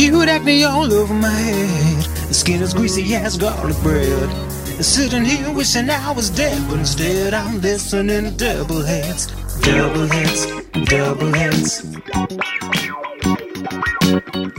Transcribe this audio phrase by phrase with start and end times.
[0.00, 2.04] Acute acne all over my head.
[2.28, 4.30] The skin is greasy as garlic bread.
[4.82, 9.26] Sitting here wishing I was dead, but instead I'm listening to double heads,
[9.60, 10.46] double heads,
[10.88, 11.82] double heads.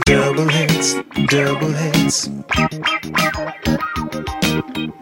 [0.06, 0.94] Double heads,
[1.26, 2.28] double heads.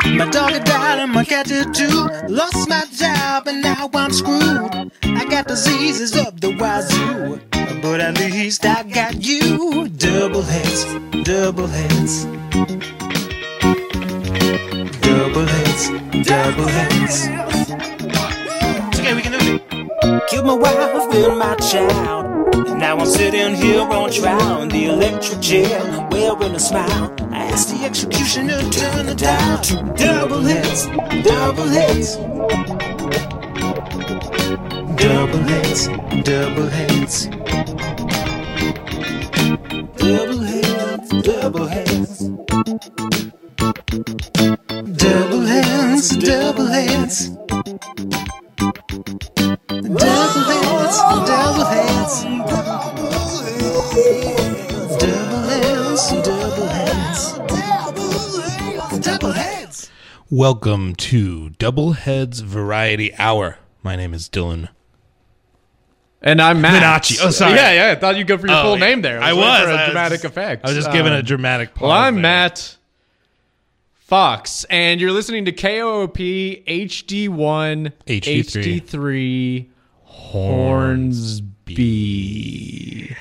[0.07, 2.09] My dog had died and my cat did too.
[2.31, 4.91] Lost my job and now I'm screwed.
[5.03, 7.39] I got diseases of the wazoo,
[7.83, 9.89] but at least I got you.
[9.89, 10.85] Double heads,
[11.25, 12.25] double heads.
[15.01, 15.91] Double heads,
[16.27, 17.29] double heads.
[18.89, 20.29] It's okay, we can do it.
[20.29, 22.55] Killed my wife and my child.
[22.55, 27.15] And now I'm sitting here on trial in the electric chair, wearing a smile.
[27.31, 30.87] I asked the executioner to turn the dial to double heads,
[31.25, 32.17] double heads.
[35.01, 35.89] Double heads,
[36.25, 37.27] double heads.
[39.97, 42.29] Double heads, double heads.
[44.99, 47.29] Double heads, double heads.
[47.29, 47.57] Double
[50.51, 50.99] heads,
[51.31, 52.25] double heads.
[54.99, 57.39] Double heads, double heads.
[59.01, 59.91] Double heads.
[60.29, 63.57] Welcome to Doubleheads Variety Hour.
[63.83, 64.69] My name is Dillon.
[66.23, 66.83] And I'm Matt.
[67.03, 67.19] Minacci.
[67.23, 67.55] Oh, sorry.
[67.55, 67.93] Yeah, yeah.
[67.93, 68.87] I thought you'd go for your Oh, full yeah.
[68.89, 69.23] name there.
[69.23, 69.63] I was.
[69.63, 70.65] for a I was dramatic effect.
[70.65, 71.83] I was just giving a Um, dramatic pause.
[71.83, 72.23] Well, I'm there.
[72.23, 72.77] Matt
[73.95, 76.19] Fox, and you're listening to KOOP
[76.67, 78.81] HD1 HD3.
[78.81, 79.67] HD3
[81.81, 83.17] Hornsby.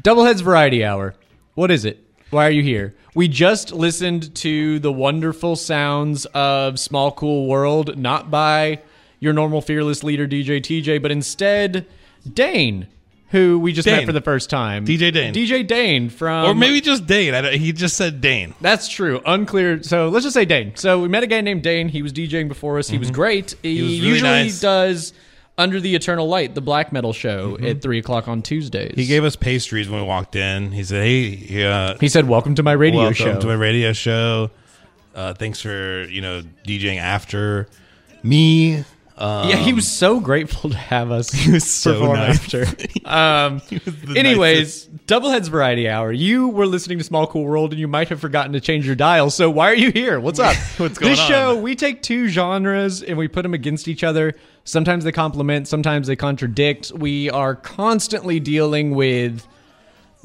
[0.00, 1.14] Doubleheads Variety Hour.
[1.54, 2.04] What is it?
[2.30, 2.94] Why are you here?
[3.14, 8.80] We just listened to the wonderful sounds of Small Cool World, not by
[9.18, 11.86] your normal fearless leader DJ TJ, but instead
[12.32, 12.86] Dane,
[13.30, 14.86] who we just met for the first time.
[14.86, 15.34] DJ Dane.
[15.34, 17.34] DJ Dane from Or maybe just Dane.
[17.34, 18.54] I don't, he just said Dane.
[18.60, 19.20] that's true.
[19.26, 19.82] Unclear.
[19.82, 20.72] So let's just say Dane.
[20.76, 21.88] So we met a guy named Dane.
[21.88, 22.88] He was DJing before us.
[22.88, 23.54] He was great.
[23.62, 23.82] He, Mm-hmm.
[23.84, 24.60] was really usually nice.
[24.60, 25.12] does
[25.58, 28.92] Under the Eternal Light, the black metal show at three o'clock on Tuesdays.
[28.92, 29.00] Mm-hmm.
[29.00, 30.72] He gave us pastries when we walked in.
[30.72, 33.54] He said, "Hey, uh, He said, "Welcome to my radio welcome show." Welcome to my
[33.54, 34.50] radio show.
[35.14, 37.66] Uh, thanks for you know DJing after
[38.22, 38.84] me."
[39.20, 41.32] Um, yeah, he was so grateful to have us.
[41.38, 42.36] He was so nice.
[42.36, 42.66] after.
[43.08, 43.62] Um,
[44.14, 46.12] anyways, Doubleheads Variety Hour.
[46.12, 48.96] You were listening to Small Cool World, and you might have forgotten to change your
[48.96, 49.30] dial.
[49.30, 50.20] So why are you here?
[50.20, 50.54] What's up?
[50.76, 51.26] What's going this on?
[51.26, 54.34] This show, we take two genres and we put them against each other.
[54.64, 56.92] Sometimes they complement, sometimes they contradict.
[56.92, 59.46] We are constantly dealing with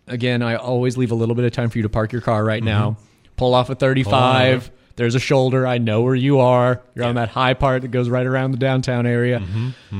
[0.06, 2.44] Again, I always leave a little bit of time for you to park your car
[2.44, 2.96] right now.
[3.36, 4.70] Pull off a 35.
[4.96, 5.66] There's a shoulder.
[5.66, 6.82] I know where you are.
[6.94, 9.42] You're on that high part that goes right around the downtown area.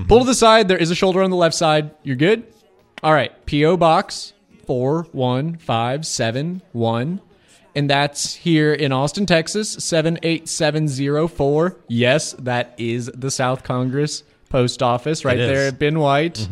[0.09, 0.67] Pull to the side.
[0.69, 1.91] There is a shoulder on the left side.
[2.03, 2.45] You're good?
[3.03, 3.33] All right.
[3.47, 3.77] P.O.
[3.77, 4.33] Box
[4.67, 7.21] 41571.
[7.75, 11.77] And that's here in Austin, Texas, 78704.
[11.89, 16.49] Yes, that is the South Congress Post Office right there at Ben White.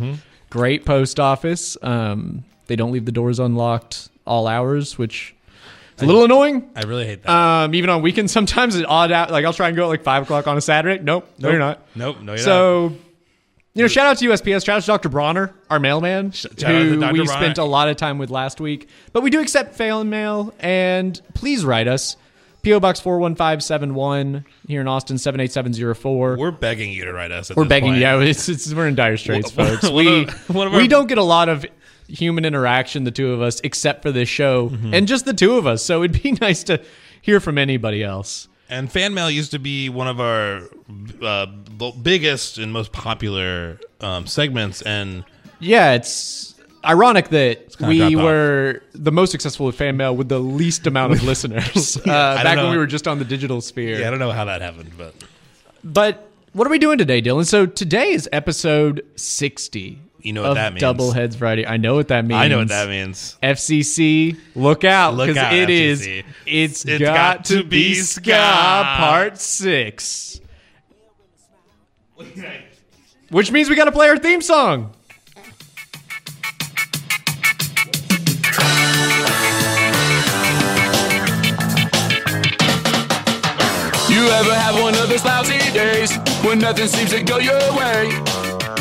[0.51, 1.77] Great post office.
[1.83, 5.35] Um, they don't leave the doors unlocked all hours, which
[5.97, 6.69] is a little annoying.
[6.77, 7.31] I really hate that.
[7.31, 9.31] Um, even on weekends, sometimes it odd out.
[9.31, 11.03] Like I'll try and go at like five o'clock on a Saturday.
[11.03, 11.87] Nope, no, you're not.
[11.95, 12.45] Nope, no, you're not.
[12.45, 12.93] So,
[13.77, 14.65] you know, shout out to USPS.
[14.65, 15.09] Shout out to Dr.
[15.09, 17.27] Bronner, our mailman, out to who we Bronner.
[17.27, 18.89] spent a lot of time with last week.
[19.13, 22.17] But we do accept fan mail, and please write us.
[22.65, 26.37] PO Box four one five seven one here in Austin seven eight seven zero four.
[26.37, 27.51] We're begging you to write us.
[27.53, 27.91] At We're begging.
[27.91, 28.01] point.
[28.01, 29.89] Yeah, it's, it's we're in dire straits, folks.
[29.89, 31.65] we of we don't get a lot of
[32.09, 34.95] human interaction, the two of us, except for this show, Mm-hmm.
[34.95, 35.85] and just the two of us.
[35.85, 36.83] So it'd be nice to
[37.23, 38.49] hear from anybody else.
[38.69, 40.63] And fan mail used to be one of our
[41.23, 41.47] uh,
[41.79, 45.25] b- biggest and most popular um, segments, and
[45.61, 48.23] Yeah, it's ironic that we dropped off.
[48.23, 52.03] were the most successful with fan mail with the least amount of listeners uh,
[52.43, 54.01] back when we were just on the digital sphere.
[54.01, 55.15] yeah, I don't know how that happened, but
[55.83, 57.45] But what are we doing today, Dillon?
[57.45, 60.01] So today is episode sixty.
[60.21, 60.81] You know what that means.
[60.81, 61.65] Double Heads Friday.
[61.67, 62.39] I know what that means.
[62.39, 63.37] I know what that means.
[63.45, 66.01] FCC, look out Look because out, it is.
[66.05, 66.25] FCC.
[66.47, 68.33] It's, It's got, got to be ska ska.
[68.99, 70.41] part six.
[73.31, 74.93] Which means we got to play our theme song.
[84.09, 88.09] You ever have one of those lousy days when nothing seems to go your way?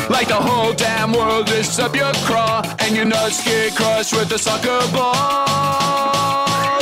[0.08, 4.30] Like the whole damn world lifts up your craw and your nuts get crushed with
[4.32, 6.80] a soccer ball.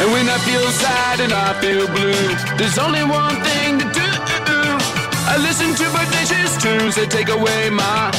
[0.00, 3.91] And when I feel sad and I feel blue, there's only one thing to.
[5.32, 8.12] I listen to bodacious tunes that take away my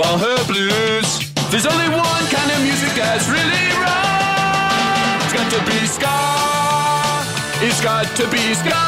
[0.00, 1.08] ball her blues.
[1.52, 5.20] There's only one kind of music that's really wrong.
[5.20, 6.16] It's got to be ska.
[7.60, 8.80] It's got to be ska.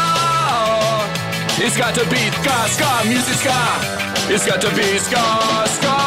[1.60, 3.60] It's got to be ska, ska, music ska.
[4.32, 5.20] It's got to be ska,
[5.76, 5.97] ska.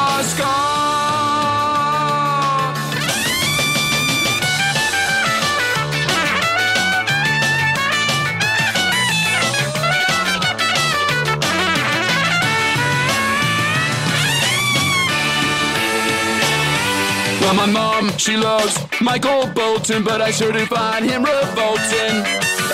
[17.52, 22.16] Well, my mom, she loves Michael Bolton, but I sure do find him revolting.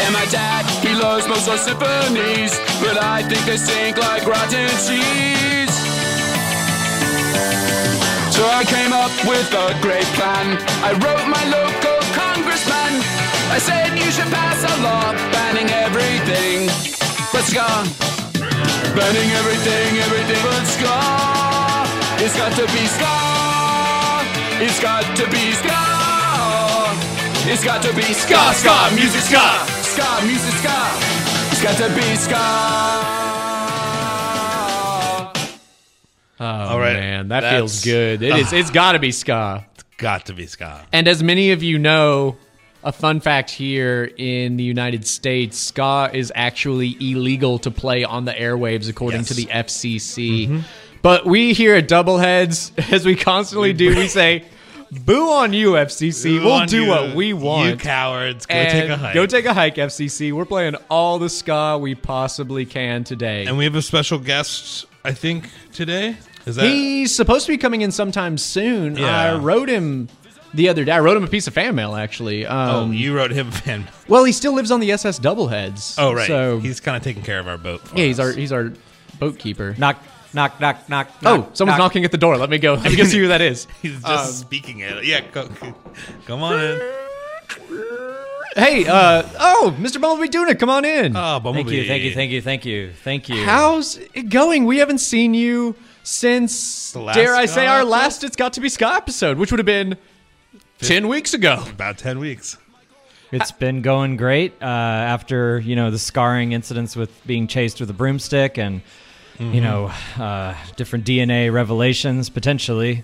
[0.05, 5.73] And my dad, he loves Mozart symphonies, but I think they stink like rotten cheese.
[8.29, 10.61] So I came up with a great plan.
[10.85, 13.01] I wrote my local congressman.
[13.49, 16.69] I said you should pass a law banning everything
[17.33, 17.65] but ska.
[18.93, 20.93] Banning everything, everything but ska.
[22.21, 23.36] It's got to be ska.
[24.59, 25.77] It's got to be ska.
[27.49, 29.65] It's got to be ska, ska, music ska.
[29.81, 30.77] Ska, music ska.
[31.51, 32.43] It's got to be ska.
[36.39, 36.93] Oh All right.
[36.93, 38.21] man, that That's- feels good.
[38.21, 38.53] It is.
[38.53, 39.65] It's got to be ska.
[39.75, 40.81] It's got to be ska.
[40.91, 42.35] And as many of you know,
[42.83, 48.25] a fun fact here in the United States, ska is actually illegal to play on
[48.25, 50.63] the airwaves according to the FCC.
[51.01, 54.43] But we here at Doubleheads, as we constantly do, we say,
[54.91, 56.43] "Boo on you, FCC.
[56.43, 58.45] we'll do you, what we want." You cowards.
[58.45, 59.13] Go and take a hike.
[59.13, 60.31] Go take a hike, FCC.
[60.33, 63.45] We're playing all the ska we possibly can today.
[63.45, 66.17] and we have a special guest, I think, today.
[66.45, 68.95] Is that He's supposed to be coming in sometime soon.
[68.95, 69.33] Yeah.
[69.33, 70.07] I wrote him
[70.53, 70.93] the other day.
[70.93, 72.45] I wrote him a piece of fan mail, actually.
[72.47, 73.81] Oh, Um, you wrote him a fan.
[73.81, 73.89] Mail?
[74.07, 75.95] Well, he still lives on the SS Doubleheads.
[75.97, 76.25] Oh, right.
[76.25, 77.81] So he's kind of taking care of our boat.
[77.81, 78.71] for yeah, he's our he's our
[79.19, 79.75] boat keeper.
[79.77, 80.01] Knock,
[80.37, 81.09] knock, knock, knock.
[81.25, 81.85] oh, knock, someone's knock.
[81.89, 82.37] knocking at the door.
[82.37, 82.75] Let me go.
[82.75, 83.67] Let me go see who that is.
[83.81, 85.03] He's just Um, speaking it.
[85.03, 85.49] Yeah, go,
[86.25, 86.93] come on in.
[88.55, 90.01] Hey, uh, oh, Mr.
[90.01, 91.15] Bumblebee Tuna, come on in.
[91.15, 91.69] Oh, Bumblebee.
[91.69, 93.43] Thank you, thank you, thank you, thank you, thank you.
[93.45, 94.65] How's it going?
[94.65, 97.89] We haven't seen you since, last dare I say, our episode?
[97.91, 99.97] last It's Got to Be Ska episode, which would have been
[100.79, 101.63] 10 weeks ago.
[101.69, 102.57] About ten weeks.
[103.31, 107.89] It's been going great uh, after you know the scarring incidents with being chased with
[107.89, 108.81] a broomstick and
[109.39, 109.53] Mm-hmm.
[109.53, 113.03] you know uh, different DNA revelations potentially.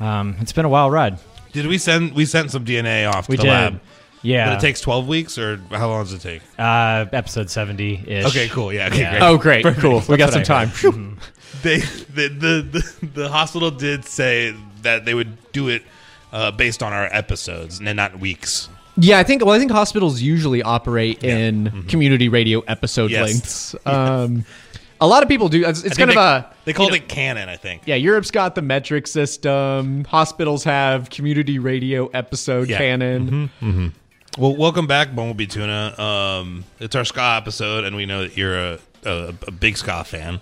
[0.00, 1.18] Um, it's been a wild ride.
[1.52, 2.14] Did we send?
[2.14, 3.80] We sent some DNA off We to the did, lab.
[4.22, 4.46] yeah.
[4.48, 6.42] But it takes twelve weeks, or how long does it take?
[6.58, 8.24] uh, episode seventy ish.
[8.26, 8.72] Okay, cool.
[8.72, 8.86] Yeah.
[8.86, 9.10] Okay, Yeah.
[9.10, 9.22] great.
[9.22, 9.64] Oh, great.
[9.78, 10.02] Cool.
[10.08, 10.68] We got some time.
[10.68, 10.76] heard.
[10.94, 11.16] Phew.
[11.62, 15.82] They the, the the the hospital did say that they would do it
[16.32, 18.68] uh, based on our episodes and not weeks.
[18.96, 19.44] Yeah, I think.
[19.44, 23.26] Well, I think hospitals usually operate in community radio episode Yes.
[23.28, 23.74] lengths.
[23.86, 24.44] Um,
[25.02, 25.66] a lot of people do.
[25.66, 26.14] It's, it's I think kind of
[26.44, 26.54] they, a.
[26.66, 27.82] they called it canon, I think.
[27.86, 30.04] Yeah, Europe's got the metric system.
[30.04, 32.78] Hospitals have community radio episode Yeah.
[32.78, 33.50] canon.
[34.38, 35.94] Well, welcome back, Bumblebee Tuna.
[36.00, 40.04] Um, it's our ska episode, and we know that you're a, a, a big ska
[40.04, 40.40] fan.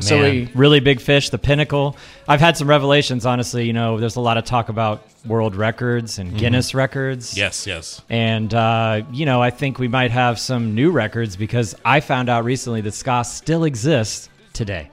[0.00, 1.96] So we- really big fish, the pinnacle.
[2.26, 3.66] I've had some revelations, honestly.
[3.66, 7.30] You know, there's a lot of talk about world records and Guinness records.
[7.32, 7.38] Mm-hmm.
[7.40, 8.00] Yes, yes.
[8.08, 12.30] And, uh, you know, I think we might have some new records because I found
[12.30, 14.90] out recently that ska still exists today.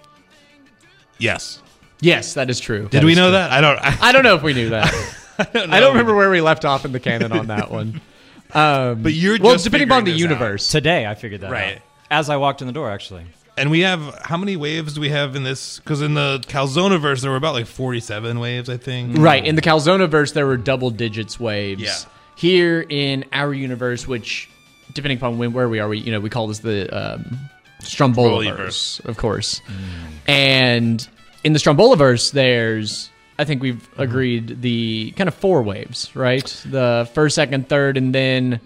[1.17, 1.61] Yes.
[2.01, 2.89] Yes, that is true.
[2.89, 3.51] Did we know that?
[3.51, 3.77] I don't.
[3.79, 4.93] I, I don't know if we knew that.
[5.39, 8.01] I don't, I don't remember where we left off in the canon on that one.
[8.53, 10.41] Um, But you're well, just depending upon the figuring this out.
[10.45, 10.69] universe.
[10.69, 11.75] Today, I figured that Right.
[11.75, 11.81] out.
[12.09, 13.25] As I walked in the door, actually.
[13.57, 15.79] And we have how many waves do we have in this?
[15.79, 19.17] Because in the Calzona verse, there were about like 47 waves, I think.
[19.17, 19.43] Right.
[19.43, 21.81] In the Calzona verse, there were double digits waves.
[21.81, 21.95] Yeah.
[22.35, 24.47] Here in our universe, which
[24.93, 27.39] depending upon when, where we are, we you know we call this the um,
[27.81, 29.05] Stromboliverse, Stromboliverse.
[29.05, 29.61] of course.
[30.27, 31.07] And
[31.43, 33.09] in the Stromboliverse, there's
[33.39, 36.45] I think we've agreed the kind of four waves, right?
[36.65, 38.59] The first, second, third, and then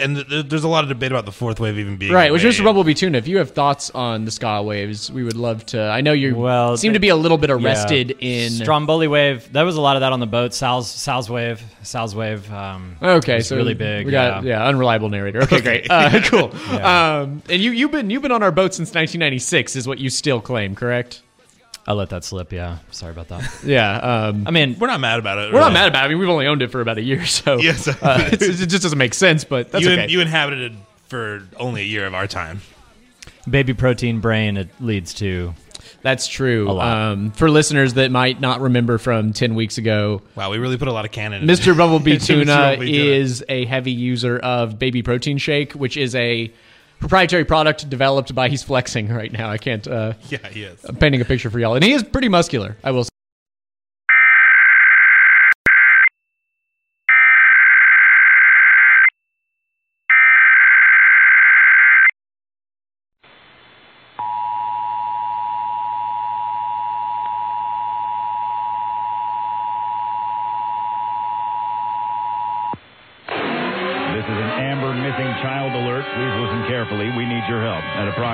[0.00, 2.42] and th- there's a lot of debate about the fourth wave even being Right, which
[2.44, 2.52] wave.
[2.54, 2.64] Mr.
[2.64, 5.80] Bumblebee Tuna, if you have thoughts on the ska waves, we would love to.
[5.80, 7.56] I know you Well, seem the- to to be a little bit Yeah.
[7.56, 8.50] arrested in.
[8.50, 9.52] Stromboli wave.
[9.52, 10.52] There was a lot of that on the boat.
[10.54, 11.62] Sal's Sal's wave.
[11.82, 12.52] Sal's wave.
[12.52, 14.06] Um, Okay, was so really big.
[14.06, 14.58] We got yeah.
[14.58, 15.42] yeah, unreliable narrator.
[15.42, 16.52] Okay, great, uh, cool.
[16.84, 20.10] Um, and you you've been you've been on our boat since 1996, is what you
[20.10, 21.22] still claim, correct?
[21.90, 22.52] I'll let that slip.
[22.52, 22.78] Yeah.
[22.92, 23.42] Sorry about that.
[23.64, 23.96] Yeah.
[24.28, 25.52] Um, I mean, We're not mad about it.
[25.52, 26.06] we're not mad about it.
[26.06, 27.88] I mean, we've only owned it for about a year, so Yes.
[27.88, 29.42] uh, it's, it just doesn't make sense.
[29.42, 30.06] But that's you, okay.
[30.08, 30.78] you inhabited it
[31.08, 32.60] for only a year of our time.
[33.48, 34.56] baby protein brain.
[34.56, 35.52] It leads to.
[36.02, 36.70] that's true.
[36.70, 36.96] A lot.
[37.12, 40.86] Um, for listeners that might not remember from 10 weeks ago, Wow, we really put
[40.86, 41.44] a lot of canon.
[41.44, 41.76] Mr.
[41.76, 42.26] Bumblebee Mr.
[42.28, 43.10] Tuna Bumblebee Tuna.
[43.16, 46.52] is a heavy user of baby protein shake, which is a
[47.00, 48.48] proprietary product developed by.
[48.48, 49.50] He's flexing right now.
[49.50, 49.86] I can't.
[49.88, 50.84] Uh, Yeah, he is.
[50.84, 52.76] I'm painting a picture for y'all, and he is pretty muscular.
[52.84, 53.04] I will.
[53.04, 53.10] say.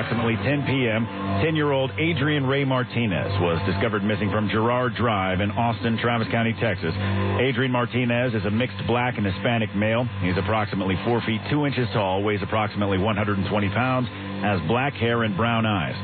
[0.07, 1.05] Approximately 10 p.m.,
[1.43, 6.27] 10 year old Adrian Ray Martinez was discovered missing from Girard Drive in Austin, Travis
[6.31, 6.93] County, Texas.
[7.41, 10.05] Adrian Martinez is a mixed black and Hispanic male.
[10.21, 14.07] He's approximately 4 feet 2 inches tall, weighs approximately 120 pounds,
[14.43, 15.95] has black hair and brown eyes.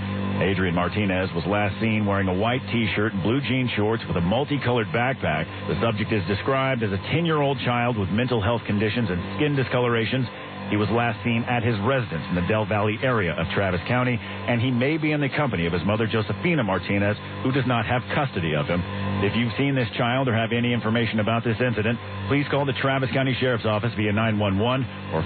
[0.41, 4.22] Adrian Martinez was last seen wearing a white t-shirt and blue jean shorts with a
[4.22, 5.45] multicolored backpack.
[5.67, 10.27] The subject is described as a 10-year-old child with mental health conditions and skin discolorations.
[10.74, 14.18] He was last seen at his residence in the Del Valle area of Travis County,
[14.20, 17.86] and he may be in the company of his mother, Josefina Martinez, who does not
[17.86, 18.82] have custody of him.
[19.22, 22.74] If you've seen this child or have any information about this incident, please call the
[22.82, 25.22] Travis County Sheriff's Office via 911 or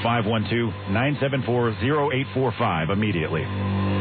[0.92, 3.97] 512-974-0845 immediately.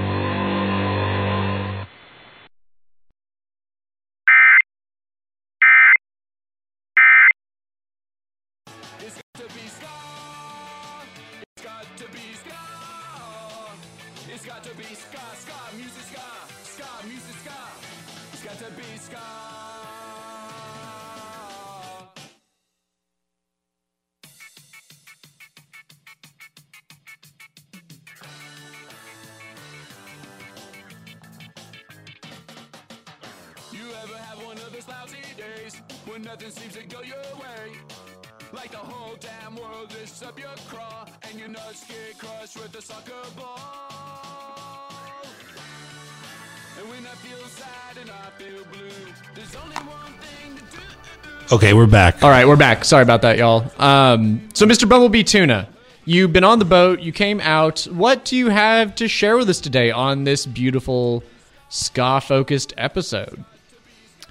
[51.53, 52.23] Okay, we're back.
[52.25, 52.85] All right, we're back.
[52.85, 53.71] Sorry about that, y'all.
[53.81, 54.89] Um, so, Mr.
[54.89, 55.69] Bumblebee Tuna,
[56.05, 57.01] you've been on the boat.
[57.01, 57.83] You came out.
[57.85, 61.23] What do you have to share with us today on this beautiful
[61.69, 63.45] ska-focused episode?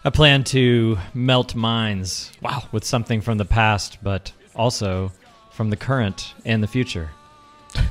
[0.04, 2.32] I plan to melt minds.
[2.42, 2.64] Wow.
[2.74, 5.12] With something from the past, but also
[5.52, 7.12] from the current and the future.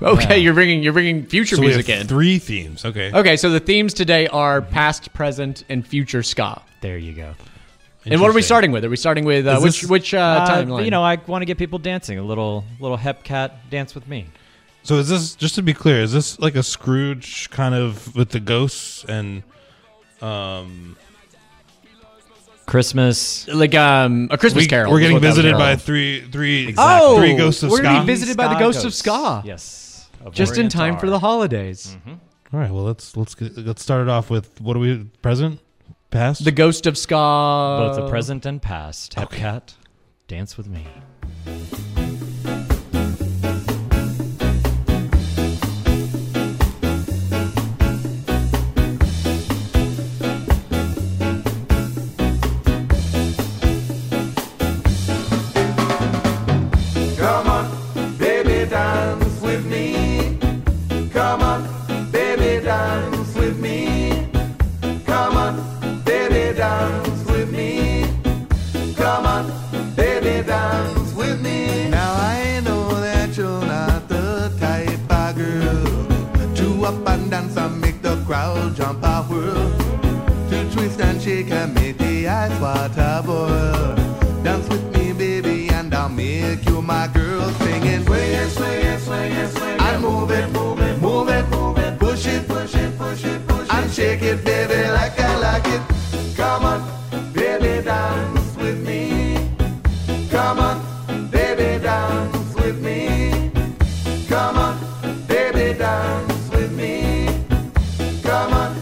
[0.03, 2.07] Okay, you're bringing you're bringing future So we music have in.
[2.07, 2.85] three themes.
[2.87, 3.11] Okay.
[3.13, 6.63] Okay, so the themes today are past, present, and future ska.
[6.81, 7.35] There you go.
[8.07, 8.85] And what are we starting with?
[8.85, 10.85] Are we starting with uh, which this- which uh, Uh, timeline?
[10.85, 12.19] you know, I want to get people dancing.
[12.19, 14.27] A little little hep cat dance with me.
[14.83, 16.01] So is this just to be clear?
[16.03, 19.43] Is this like a Scrooge kind of with the ghosts and
[20.21, 20.97] um?
[22.67, 23.47] Christmas.
[23.49, 24.91] like um, a Christmas We, Carol.
[24.91, 25.63] we're getting what that was visited called.
[25.63, 28.07] by three three Oh, three ghosts of we're gonna be ska.
[28.07, 28.99] visited by the Ska ghosts of ghosts.
[29.01, 29.43] ska.
[29.45, 30.09] Yes.
[30.25, 31.97] of just in Orient time for the holidays.
[32.07, 32.71] All right.
[32.71, 35.61] Well, let's let's get, let's start it off with what are we present,
[36.15, 36.45] past?
[36.45, 37.15] The ghost of ska.
[37.15, 39.15] Both the present and past.
[39.15, 39.39] Hep okay.
[39.39, 39.75] cat,
[40.29, 40.87] dance with me.
[94.35, 95.83] it, baby, like I like it.
[96.37, 96.81] Come on,
[97.33, 99.37] baby, dance with me.
[100.31, 103.51] Come on, baby, dance with me.
[104.29, 104.77] Come on,
[105.27, 107.27] baby, dance with me.
[108.23, 108.73] Come on,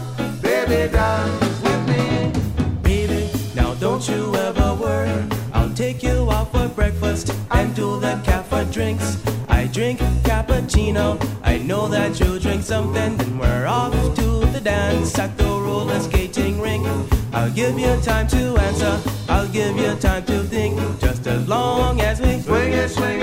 [0.41, 2.31] baby, dance with me.
[2.81, 5.23] Baby, now don't you ever worry.
[5.53, 9.17] I'll take you out for breakfast and do the cafe drinks.
[9.49, 11.17] I drink cappuccino.
[11.43, 14.22] I know that you drink something, then we're off to
[14.63, 16.87] dance at the roller skating rink.
[17.33, 21.99] I'll give you time to answer, I'll give you time to think, just as long
[22.01, 23.22] as we swing it, swing it.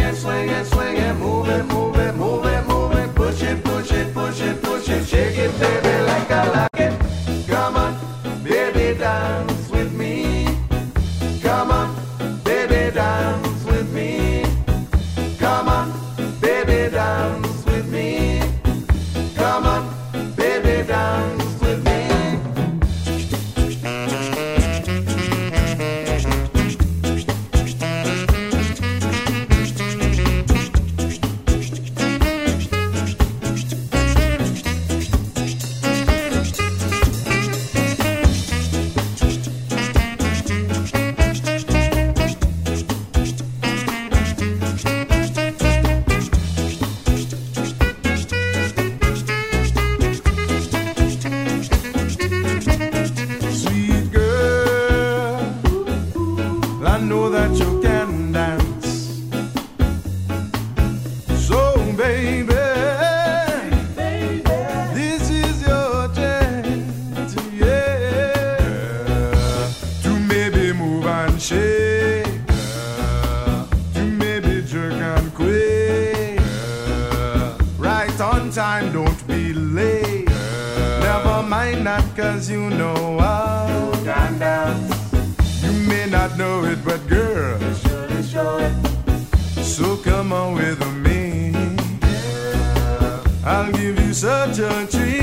[94.13, 95.20] such a treat.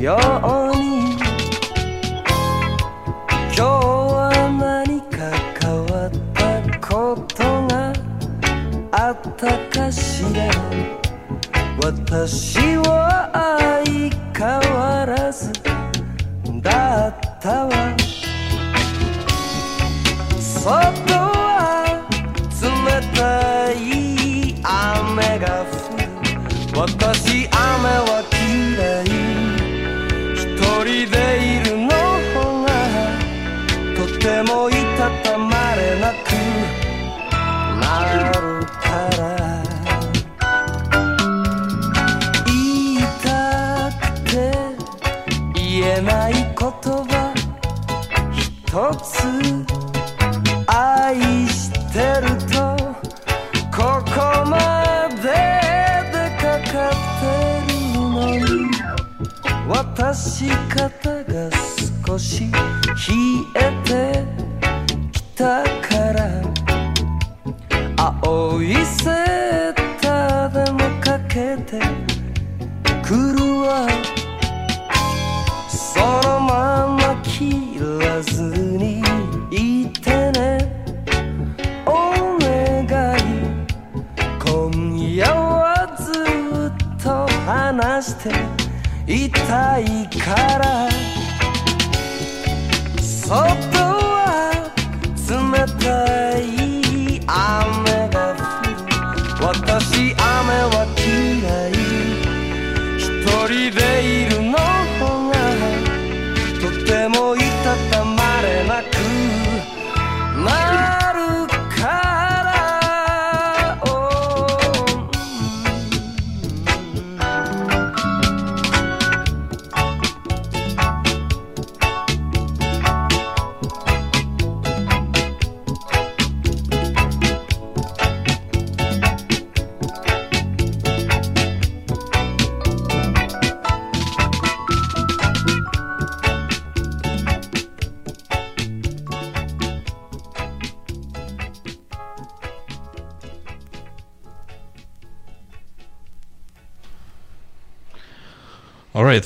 [0.00, 1.16] ように。
[3.56, 4.30] 今日は
[4.60, 5.16] 何か
[5.60, 7.92] 変わったことが
[8.92, 10.50] あったかしら？
[11.82, 12.77] 私は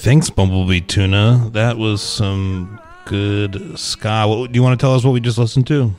[0.02, 1.48] thanks, Bumblebee Tuna.
[1.52, 4.26] That was some good ska.
[4.26, 5.04] What do you want to tell us?
[5.04, 5.92] What we just listened to?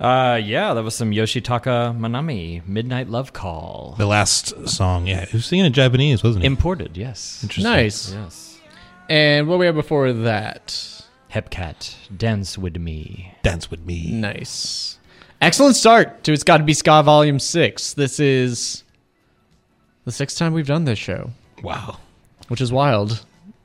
[0.00, 3.94] Uh, yeah, that was some Yoshitaka Manami, Midnight Love Call.
[3.98, 5.06] The last song.
[5.06, 6.46] Yeah, he was singing in Japanese, wasn't he?
[6.46, 7.38] Imported, yes.
[7.44, 7.72] Interesting.
[7.72, 8.12] Nice.
[8.12, 8.60] Yes.
[9.08, 11.04] And what we have before that?
[11.32, 13.32] Hepcat, Dance With Me.
[13.42, 14.10] Dance with me.
[14.10, 14.98] Nice.
[15.40, 17.94] Excellent start to It's Got to Be Ska Volume 6.
[17.94, 18.82] This is
[20.04, 21.30] the sixth time we've done this show,
[21.62, 21.98] Wow.
[22.52, 23.24] Which is wild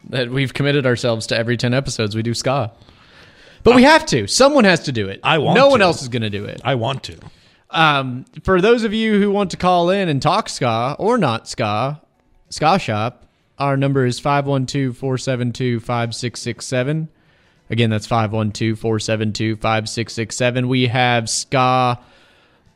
[0.09, 2.71] that we've committed ourselves to every 10 episodes we do ska.
[3.61, 4.27] But we have to.
[4.27, 5.19] Someone has to do it.
[5.23, 6.61] I want No one else is going to do it.
[6.63, 7.19] I want to.
[7.69, 11.49] Um, for those of you who want to call in and talk ska or not
[11.49, 11.99] ska,
[12.49, 13.25] Ska Shop,
[13.59, 17.09] our number is 512 472 5667.
[17.69, 20.69] Again, that's 512 472 5667.
[20.69, 21.99] We have Ska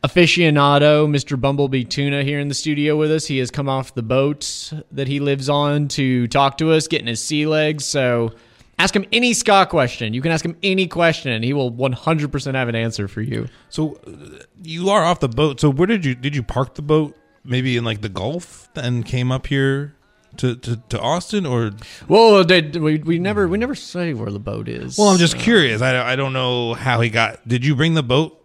[0.04, 1.40] aficionado, Mr.
[1.40, 3.26] Bumblebee Tuna, here in the studio with us.
[3.28, 7.08] He has come off the boat that he lives on to talk to us, getting
[7.08, 7.86] his sea legs.
[7.86, 8.32] So
[8.80, 10.14] ask him any ska question.
[10.14, 13.48] You can ask him any question, and he will 100% have an answer for you.
[13.70, 15.60] So uh, you are off the boat.
[15.60, 17.16] So where did you did you park the boat?
[17.44, 19.96] Maybe in like the Gulf, and came up here
[20.38, 21.72] to to, to Austin, or
[22.08, 24.98] Well, did we, we never we never say where the boat is.
[24.98, 25.82] well, I'm just curious.
[25.82, 27.48] I I don't know how he got.
[27.48, 28.41] Did you bring the boat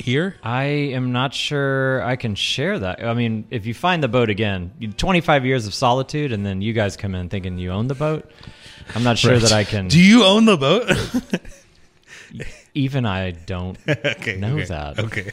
[0.00, 0.36] here?
[0.42, 3.02] I am not sure I can share that.
[3.04, 6.72] I mean, if you find the boat again, 25 years of solitude, and then you
[6.72, 8.30] guys come in thinking you own the boat.
[8.94, 9.88] I'm not sure that I can.
[9.88, 10.90] Do you own the boat?
[12.74, 14.98] even I don't okay, know okay, that.
[14.98, 15.30] Okay,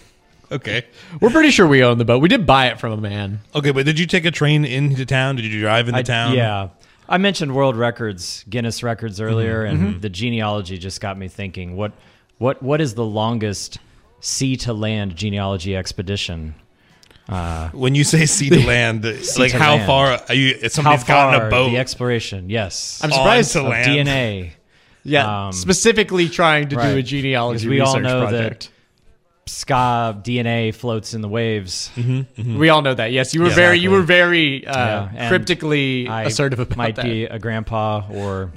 [0.51, 0.86] okay,
[1.19, 2.21] We're pretty sure we own the boat.
[2.21, 3.39] We did buy it from a man.
[3.56, 3.71] okay.
[3.71, 5.36] But did you take a train into town?
[5.36, 6.34] Did you drive into I- town?
[6.36, 6.69] Yeah.
[7.10, 9.86] I mentioned world records, Guinness records earlier, Mm-hmm.
[9.86, 11.77] and the genealogy just got me thinking.
[11.77, 11.93] What,
[12.38, 13.77] what, what is the longest
[14.19, 16.56] sea to land genealogy expedition?
[17.30, 19.03] Uh, When you say sea to land,
[19.38, 19.86] like to how land.
[19.86, 20.49] far are you?
[20.56, 22.49] If How somebody's far gotten a boat the exploration?
[22.49, 23.88] Yes, I'm surprised to land.
[24.08, 24.51] DNA.
[25.03, 28.71] Yeah, Um, specifically trying to do a genealogy Because we all research know that- project.
[29.45, 31.89] Ska DNA floats in the waves.
[32.38, 33.13] We all know that.
[33.13, 36.95] Yes, you were Yeah, very you were very uh, Yeah, cryptically I assertive about might
[36.97, 37.06] that.
[37.06, 38.51] be a grandpa or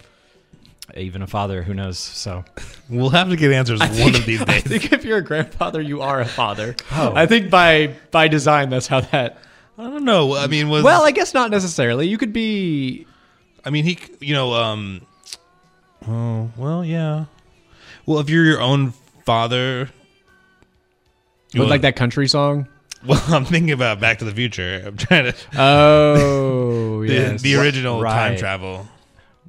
[0.97, 1.63] even a father.
[1.63, 1.99] Who knows?
[1.99, 2.45] So
[2.91, 4.49] We'll have to get answers one of these days.
[4.49, 6.75] I think if you're a grandfather, you are a father.
[6.93, 7.13] Oh.
[7.15, 9.39] I think by by design, that's how that.
[9.79, 10.37] I don't know.
[10.37, 12.09] I mean, was Well, I guess not necessarily.
[12.09, 13.07] You could be.
[13.65, 15.07] I mean, he, you know, um,
[16.09, 17.27] oh, well, yeah.
[18.07, 18.93] Well, if you're your own
[19.25, 19.91] father,
[21.53, 22.69] you like that country song.
[23.03, 24.83] Well, I'm thinking about Back to the Future.
[24.85, 27.41] I'm trying to Oh, the, yes.
[27.41, 28.87] the original time travel.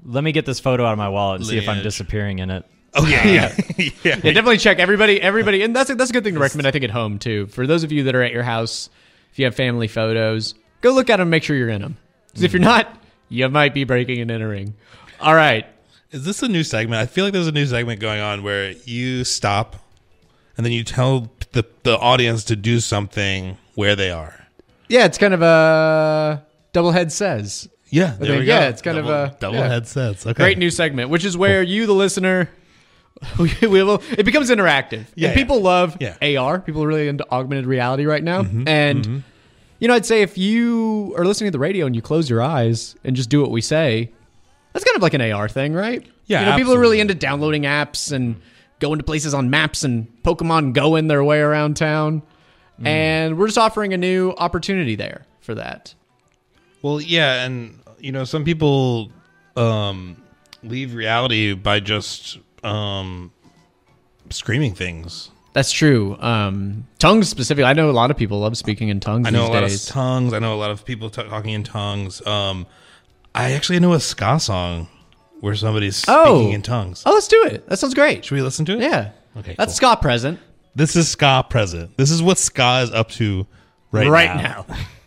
[0.06, 2.50] Let me get this photo out of my wallet and see if I'm disappearing in
[2.50, 2.66] it.
[2.94, 3.92] Oh yeah, yeah, uh, yeah.
[4.04, 5.22] Yeah, definitely check everybody.
[5.22, 6.68] Everybody, and that's a, that's a good thing to recommend.
[6.68, 7.48] I think at home too.
[7.48, 8.90] For those of you that are at your house,
[9.32, 11.30] if you have family photos, go look at them.
[11.30, 11.98] Make sure you're in them.
[12.28, 12.98] Because if you're not,
[13.30, 14.74] you might be breaking and entering.
[15.22, 15.66] All right.
[16.12, 17.00] Is this a new segment?
[17.00, 19.78] I feel like there's a new segment going on where you stop,
[20.58, 24.48] and then you tell the the audience to do something where they are.
[24.90, 27.70] Yeah, it's kind of a double head says.
[27.92, 28.54] Yeah, there we go.
[28.54, 29.68] yeah, it's kind double, of a double yeah.
[29.68, 30.26] headsets.
[30.26, 32.50] Okay, great new segment, which is where you, the listener,
[33.40, 34.00] we, we a.
[34.18, 35.06] it becomes interactive.
[35.16, 36.40] Yeah, and people love yeah.
[36.40, 36.60] AR.
[36.62, 39.20] People are really into augmented reality right now, mm-hmm, and mm-hmm.
[39.80, 42.42] you know, I'd say if you are listening to the radio and you close your
[42.42, 44.12] eyes and just do what we say,
[44.72, 46.06] that's kind of like an AR thing, right?
[46.28, 48.42] Yeah, you know, people are really into downloading apps and
[48.80, 52.22] going to places on maps and Pokemon going their way around town,
[52.80, 52.88] mm.
[52.88, 55.94] and we're just offering a new opportunity there for that.
[56.82, 59.12] Well, yeah, and you know, some people
[59.56, 60.22] um,
[60.64, 63.32] leave reality by just um,
[64.30, 65.30] screaming things.
[65.54, 66.18] That's true.
[66.20, 69.28] Um, tongues specifically, I know a lot of people love speaking in tongues.
[69.28, 70.34] I know a lot of tongues.
[70.34, 72.26] I know a lot of people t- talking in tongues.
[72.26, 72.68] Um,
[73.36, 74.88] I actually know a ska song
[75.42, 76.38] where somebody's oh.
[76.38, 77.04] speaking in tongues.
[77.06, 77.68] Oh, let's do it.
[77.68, 78.24] That sounds great.
[78.24, 78.82] Should we listen to it?
[78.82, 79.12] Yeah.
[79.38, 79.56] Okay.
[79.58, 79.90] That's cool.
[79.92, 80.40] ska present.
[80.74, 81.98] This is ska present.
[81.98, 83.46] This is what ska is up to
[83.92, 84.66] right, right now.
[84.70, 84.78] now.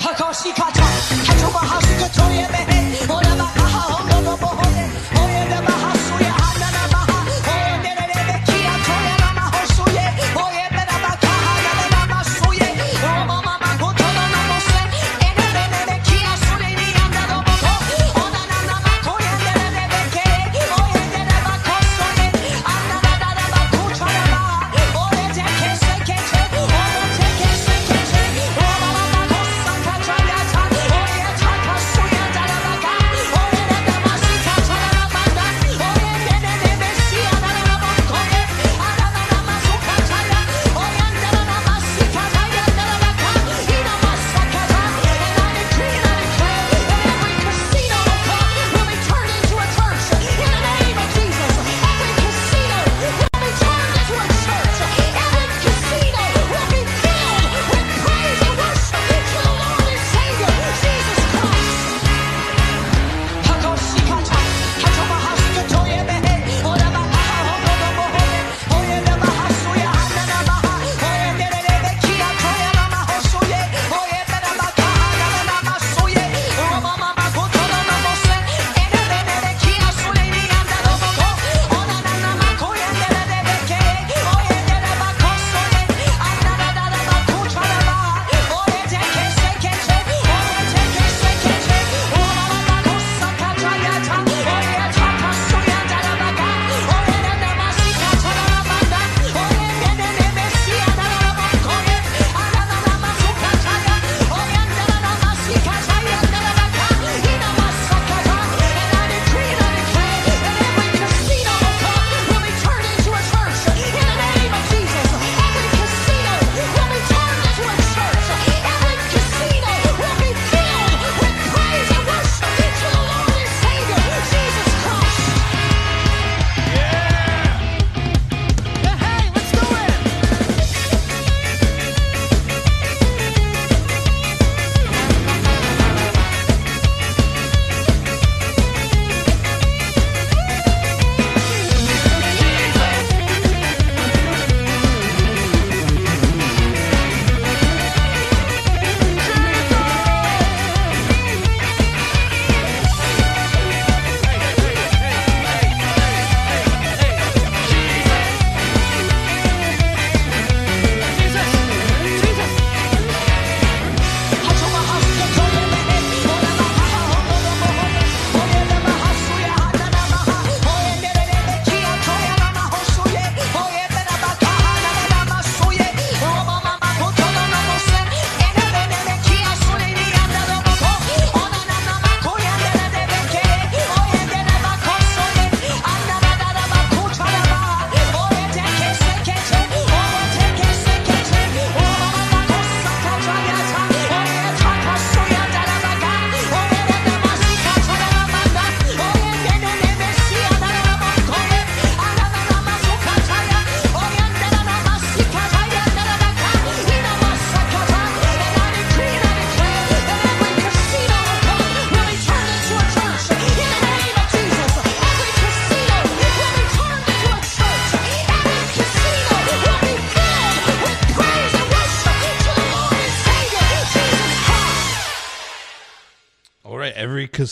[0.00, 0.82] 咔咔西咔嚓，
[1.26, 4.69] 还说不好是个臭野妹，我他妈好好过过不好。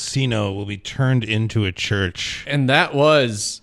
[0.08, 2.44] casino will be turned into a church.
[2.46, 3.60] And that was.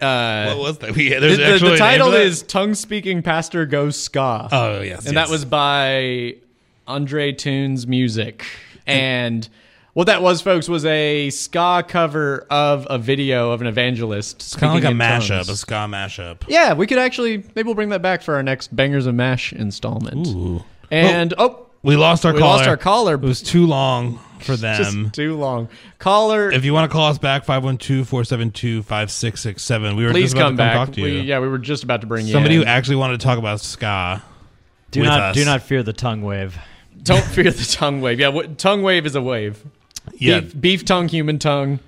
[0.00, 0.96] Uh, what was that?
[0.96, 4.48] We, yeah, the, the, the, title is Tongue Speaking Pastor Goes Ska.
[4.50, 5.06] Oh, yes.
[5.06, 5.14] And yes.
[5.14, 6.34] that was by
[6.88, 8.44] Andre Tunes Music.
[8.88, 9.48] And
[9.92, 14.36] what that was, folks, was a ska cover of a video of an evangelist.
[14.36, 15.48] It's kind of like a mashup, tongues.
[15.48, 16.42] a ska mashup.
[16.48, 19.52] Yeah, we could actually maybe we'll bring that back for our next Bangers and Mash
[19.52, 20.26] installment.
[20.28, 20.64] Ooh.
[20.90, 22.56] And oh, oh we lost our we caller.
[22.56, 23.14] lost our caller.
[23.14, 25.04] It was too long for them.
[25.04, 25.68] Just too long.
[25.98, 29.96] Caller, If you want to call us back, 512-472-5667.
[29.96, 30.74] We were please just about come to come back.
[30.74, 31.06] talk to you.
[31.06, 33.38] We, yeah, we were just about to bring you Somebody who actually wanted to talk
[33.38, 34.22] about ska.
[34.90, 35.36] Do with not us.
[35.36, 36.58] do not fear the tongue wave.
[37.02, 38.20] Don't fear the tongue wave.
[38.20, 39.62] Yeah, what, tongue wave is a wave.
[40.14, 40.40] Yeah.
[40.40, 41.80] Beef, beef tongue, human tongue.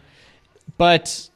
[0.76, 1.28] But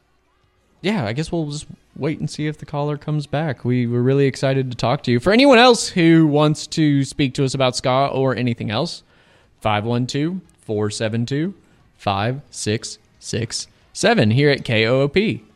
[0.83, 3.65] yeah, I guess we'll just wait and see if the caller comes back.
[3.65, 5.21] We were really excited to talk to you.
[5.21, 9.03] For anyone else who wants to speak to us about ska or anything else,
[9.61, 11.55] 512 472
[11.99, 15.15] 5667 here at KOOP,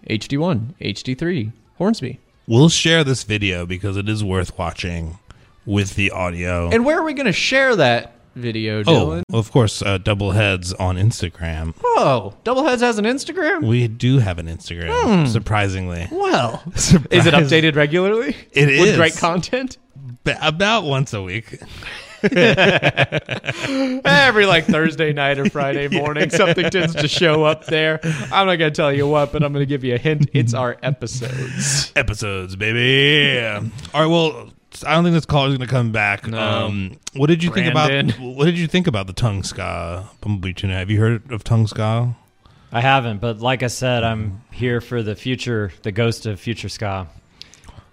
[0.08, 2.18] HD1, HD3, Hornsby.
[2.46, 5.18] We'll share this video because it is worth watching
[5.66, 6.70] with the audio.
[6.70, 9.22] And where are we going to share that video, oh, Dillon?
[9.28, 11.74] well, of course, uh, Double Heads on Instagram.
[11.84, 13.66] Oh, Doubleheads has an Instagram?
[13.66, 15.30] We do have an Instagram, Hmm.
[15.30, 16.06] surprisingly.
[16.10, 17.06] Well, Surprise.
[17.10, 18.36] is it updated regularly?
[18.52, 18.96] It With is.
[18.96, 19.76] great content?
[20.24, 21.60] Ba- About once a week.
[24.04, 28.00] Every like Thursday night or Friday morning, something tends to show up there.
[28.32, 30.28] I'm not going to tell you what, but I'm going to give you a hint.
[30.32, 31.92] It's our episodes.
[31.94, 33.40] Episodes, baby.
[33.94, 34.50] All right, well,
[34.86, 36.26] I don't think this call is going to come back.
[36.26, 36.38] No.
[36.38, 40.54] Um, what did you think about what did you think about the tongue ska Bumblebee
[40.54, 40.74] Tuna?
[40.74, 42.16] Have you heard of tongue ska?
[42.70, 46.68] I haven't, but like I said, I'm here for the future, the ghost of future
[46.68, 47.08] ska.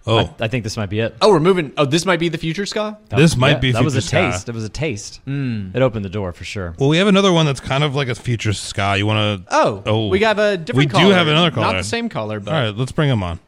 [0.08, 1.16] Oh, I, I think this might be it.
[1.22, 1.74] Oh, we're moving.
[1.78, 2.98] Oh, this might be the future ska?
[3.10, 4.18] That- This might yeah, be That was a ska.
[4.32, 4.48] taste.
[4.50, 5.20] It was a taste.
[5.26, 5.70] Hmm.
[5.74, 6.76] It opened the door for sure.
[6.80, 8.96] well, we have another one that's kind of like a future ska.
[8.98, 9.54] You want to?
[9.56, 10.08] Oh, Oh.
[10.10, 11.14] we have a different We do caller.
[11.16, 11.68] have another caller.
[11.74, 12.54] Not the same caller, but.
[12.54, 13.40] All right, let's bring him on.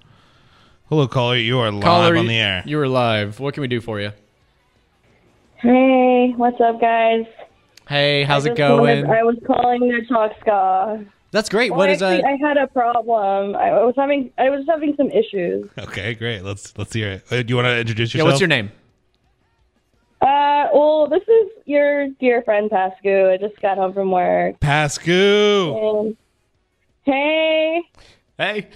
[0.90, 1.36] Hello, caller.
[1.36, 2.64] You are live Caller, on the air.
[2.66, 3.40] You are live.
[3.40, 4.12] What can we do for you?
[5.58, 7.26] Hey, what's up, guys?
[7.90, 9.06] Hey, how's it going?
[9.06, 11.06] wanted- I was calling to talk ska.
[11.32, 11.72] That's great.
[11.72, 12.40] Well, what is actually, that?
[12.44, 13.56] I had a problem.
[13.56, 15.70] I was having I was having some issues.
[15.78, 16.44] Okay, great.
[16.44, 17.32] Let's let's hear it.
[17.32, 18.34] Uh, do you want to introduce Yeah, yourself?
[18.34, 18.72] what's your name?
[20.22, 23.32] Uh, well, this is your dear friend Pascu.
[23.34, 24.60] I just got home from work.
[24.60, 26.16] Pascu.
[27.04, 27.82] Hey,
[28.38, 28.68] Hey.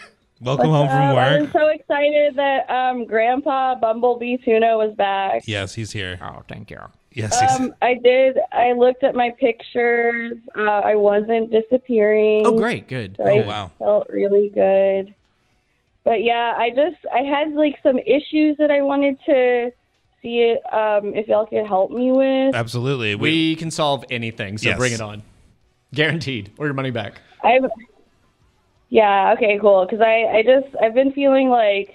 [0.42, 1.42] Welcome what's home from work.
[1.42, 5.44] I'm so excited that um Grandpa Bumblebee Tuna was back.
[5.46, 6.20] Yes, he's here.
[6.22, 6.80] Oh, thank you.
[7.14, 8.38] Yes, he's Um, I did.
[8.52, 10.38] I looked at my pictures.
[10.58, 12.46] Uh, I wasn't disappearing.
[12.46, 12.88] Oh, great.
[12.88, 13.18] Good.
[13.18, 13.72] So I Oh, wow.
[13.80, 15.14] felt really good.
[16.04, 19.72] But yeah, I just I had like some issues that I wanted to
[20.22, 22.56] see it um if y'all could help me with.
[22.56, 23.16] absolutely.
[23.16, 24.78] We, We can solve anything, so Yes.
[24.78, 25.22] bring it on.
[25.94, 26.52] Guaranteed.
[26.58, 27.20] Or your money back.
[27.44, 27.60] I
[28.90, 31.90] Yeah, okay, cool cuz I I just I've been feeling like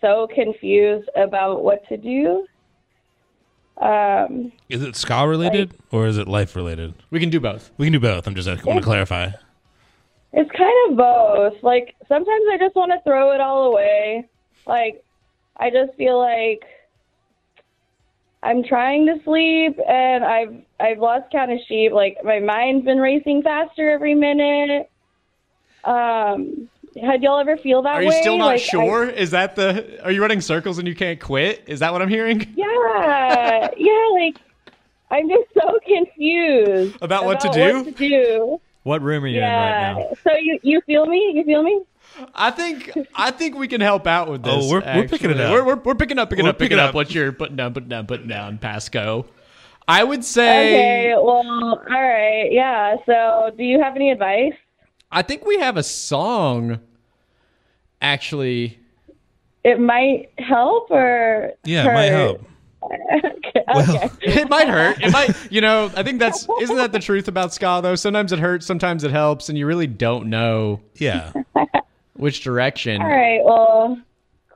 [0.00, 2.46] so confused about what to do.
[3.78, 6.94] Um is it ska related or is it life related?
[7.10, 7.70] We can do both.
[7.76, 8.26] We can do both.
[8.26, 9.30] I'm just I want to clarify.
[10.32, 11.62] It's kind of both.
[11.62, 14.28] Like sometimes I just want to throw it all away.
[14.66, 15.04] Like
[15.58, 16.64] I just feel like
[18.42, 21.92] I'm trying to sleep and I've I've lost count of sheep.
[21.92, 24.90] Like my mind's been racing faster every minute.
[25.84, 26.68] Um
[27.00, 28.04] had y'all ever feel that way?
[28.04, 28.16] Are way?
[28.16, 29.08] you still not Like, I- sure?
[29.08, 30.02] Is that the.
[30.04, 31.64] Are you running circles and you can't quit?
[31.66, 32.40] Is that what I'm hearing?
[32.56, 33.68] yeah.
[33.76, 34.36] yeah, like
[35.10, 37.84] I'm just so confused About what to What do?
[37.84, 38.60] to do.
[38.82, 39.90] What room are you Yeah.
[39.90, 40.14] in right now?
[40.24, 41.32] So you you feel me?
[41.34, 41.80] You feel me?
[42.34, 44.64] I think I think we can help out with oh, this.
[44.66, 45.52] Oh, we're- we're picking it up.
[45.52, 46.94] We're, we're, we're picking up, picking We're up, picking picking up up.
[46.94, 49.26] what you're putting down, putting down, putting down, Pasco.
[49.88, 52.48] I would say Okay, well, all right.
[52.50, 52.96] Yeah.
[53.06, 54.54] So, do you have any advice?
[55.10, 56.80] I think we have a song.
[58.00, 58.78] Actually,
[59.64, 62.44] It might help or Yeah, it might help.
[63.24, 63.64] okay.
[63.74, 64.10] okay.
[64.40, 65.02] it might hurt.
[65.02, 65.90] It might, you know.
[65.96, 67.94] I think that's isn't that the truth about ska though.
[67.94, 71.32] Sometimes it hurts, sometimes it helps, and you really don't know Yeah.
[72.14, 73.00] which direction.
[73.00, 73.40] All right.
[73.44, 73.98] Well,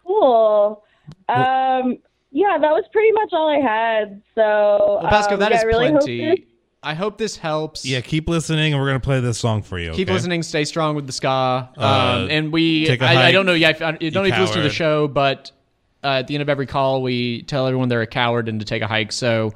[0.06, 0.84] cool.
[1.28, 1.98] Um,
[2.30, 4.22] yeah, that was pretty much all I had.
[4.34, 6.46] So, Well, Pasco, um, that yeah, is I really hope plenty.
[6.82, 7.84] This- I hope this helps.
[7.84, 9.92] Yeah, keep listening and we're going to play this song for you.
[9.92, 10.14] Keep okay?
[10.14, 10.42] listening.
[10.42, 11.28] Stay strong with the ska.
[11.76, 13.52] Um, Uh, and we, take a I, I hike, don't know.
[13.54, 15.50] Yeah, I, I don't know if you listen to the show, but
[16.02, 18.64] uh, at the end of every call, we tell everyone they're a coward and to
[18.66, 19.12] take a hike.
[19.12, 19.52] So,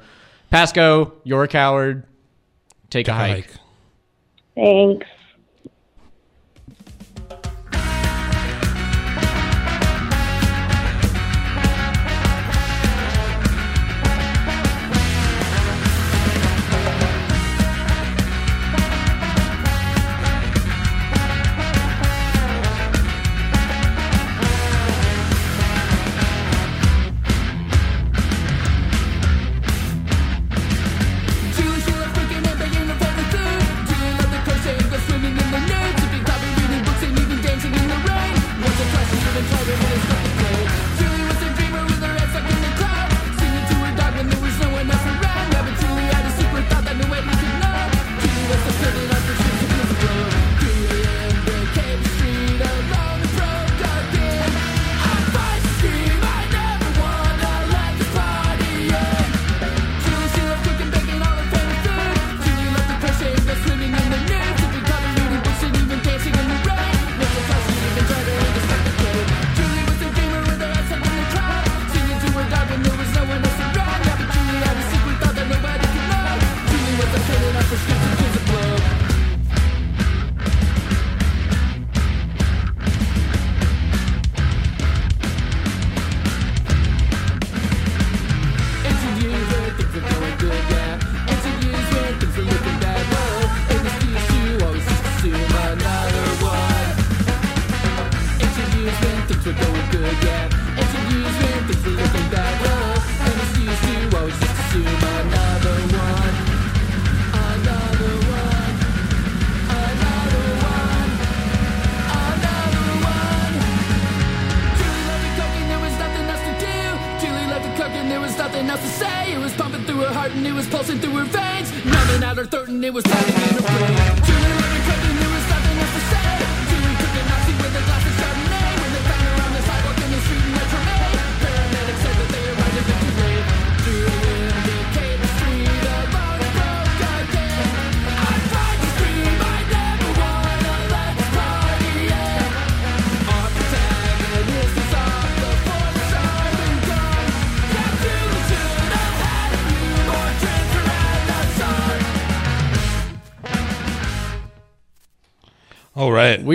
[0.51, 2.03] Pasco, you're a coward.
[2.91, 3.51] Take, a, Take a hike.
[3.51, 3.59] hike.
[4.55, 5.07] Thanks.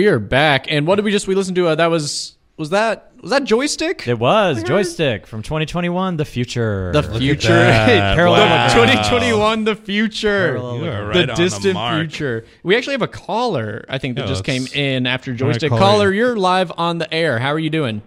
[0.01, 1.67] We are back, and what did we just we listened to?
[1.67, 4.07] Uh, that was was that was that joystick?
[4.07, 6.91] It was joystick from 2021, the future.
[6.91, 7.49] The future.
[7.49, 8.73] Parallel Wow.
[8.73, 12.45] 2021, the future, Parallel You with- are right the on the distant future.
[12.63, 13.85] We actually have a caller.
[13.89, 15.69] I think that Yeah, just came in after joystick.
[15.69, 16.17] call Caller, you.
[16.25, 17.37] you're live on the air.
[17.37, 18.01] How are you doing?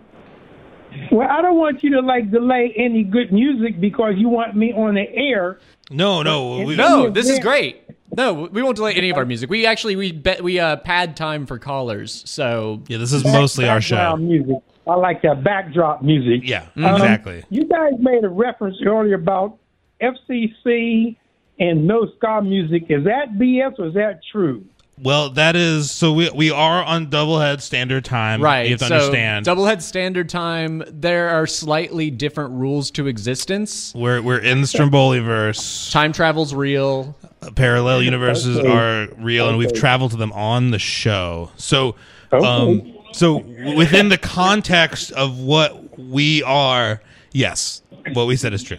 [1.13, 4.73] Well, I don't want you to like delay any good music because you want me
[4.73, 5.61] on the air.
[5.93, 6.65] No, no.
[6.65, 7.83] We, No, this is great.
[8.17, 9.51] No, we won't delay any of our music.
[9.51, 12.23] We actually we bet we uh pad time for callers.
[12.29, 14.17] So Yeah, this is mostly our show.
[14.17, 14.57] Music.
[14.87, 16.47] I like that backdrop music.
[16.49, 17.43] Yeah, Um, exactly.
[17.49, 19.59] You guys made a reference earlier about
[20.01, 21.17] FCC
[21.59, 22.85] and no ska music.
[22.91, 24.65] Is that BS or is that true?
[24.97, 28.41] Well, that is so we we are on doublehead standard time.
[28.41, 29.45] right, You have to so understand.
[29.45, 30.85] doublehead standard time.
[30.87, 33.93] There are slightly different rules to existence.
[33.95, 35.91] we're we're in the Stromboli verse.
[35.91, 37.17] Time travel's real.
[37.57, 38.69] Parallel universes Okay.
[38.71, 41.51] are real, and we've traveled to them on the show.
[41.57, 41.97] So,
[42.33, 42.47] Okay.
[42.47, 43.39] um, so
[43.77, 47.83] within the context of what we are, yes,
[48.15, 48.79] what we said is true.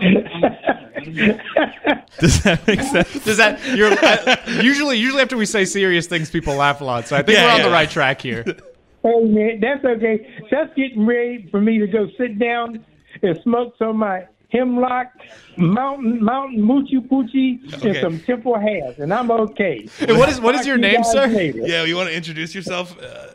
[2.18, 3.24] Does that make sense?
[3.24, 7.06] Does that you're uh, usually usually after we say serious things, people laugh a lot.
[7.08, 7.64] So I think Yeah, we're on yeah.
[7.66, 8.44] the right track here.
[9.02, 10.26] Hey man, that's okay.
[10.50, 12.84] Just getting ready for me to go sit down
[13.22, 15.12] and smoke some of my hemlock,
[15.56, 17.90] mountain mountain moochie poochie, Okay.
[17.90, 19.88] and some temple hairs, and I'm okay.
[20.00, 21.26] And what is what is your Talk you name, sir?
[21.28, 21.60] later.
[21.60, 23.28] Yeah, you want to introduce yourself, uh,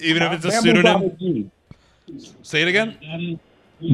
[0.00, 1.50] even if it's a Bamboo Baba pseudonym.
[2.08, 2.30] G.
[2.42, 3.38] Say it again.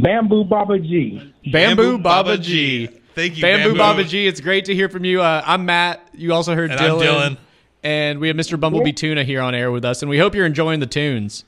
[0.00, 1.34] Bamboo Baba G.
[1.50, 2.88] Bamboo Baba G.
[3.18, 4.28] Thank you, Bamboo Baba G.
[4.28, 5.20] It's great to hear from you.
[5.20, 6.08] Uh, I'm Matt.
[6.14, 7.04] You also heard And I'm Dillon.
[7.06, 7.38] Dillon.
[7.82, 8.58] And we have Mr.
[8.60, 11.44] Bumblebee Tuna here on air with us, and we hope you're enjoying the tunes.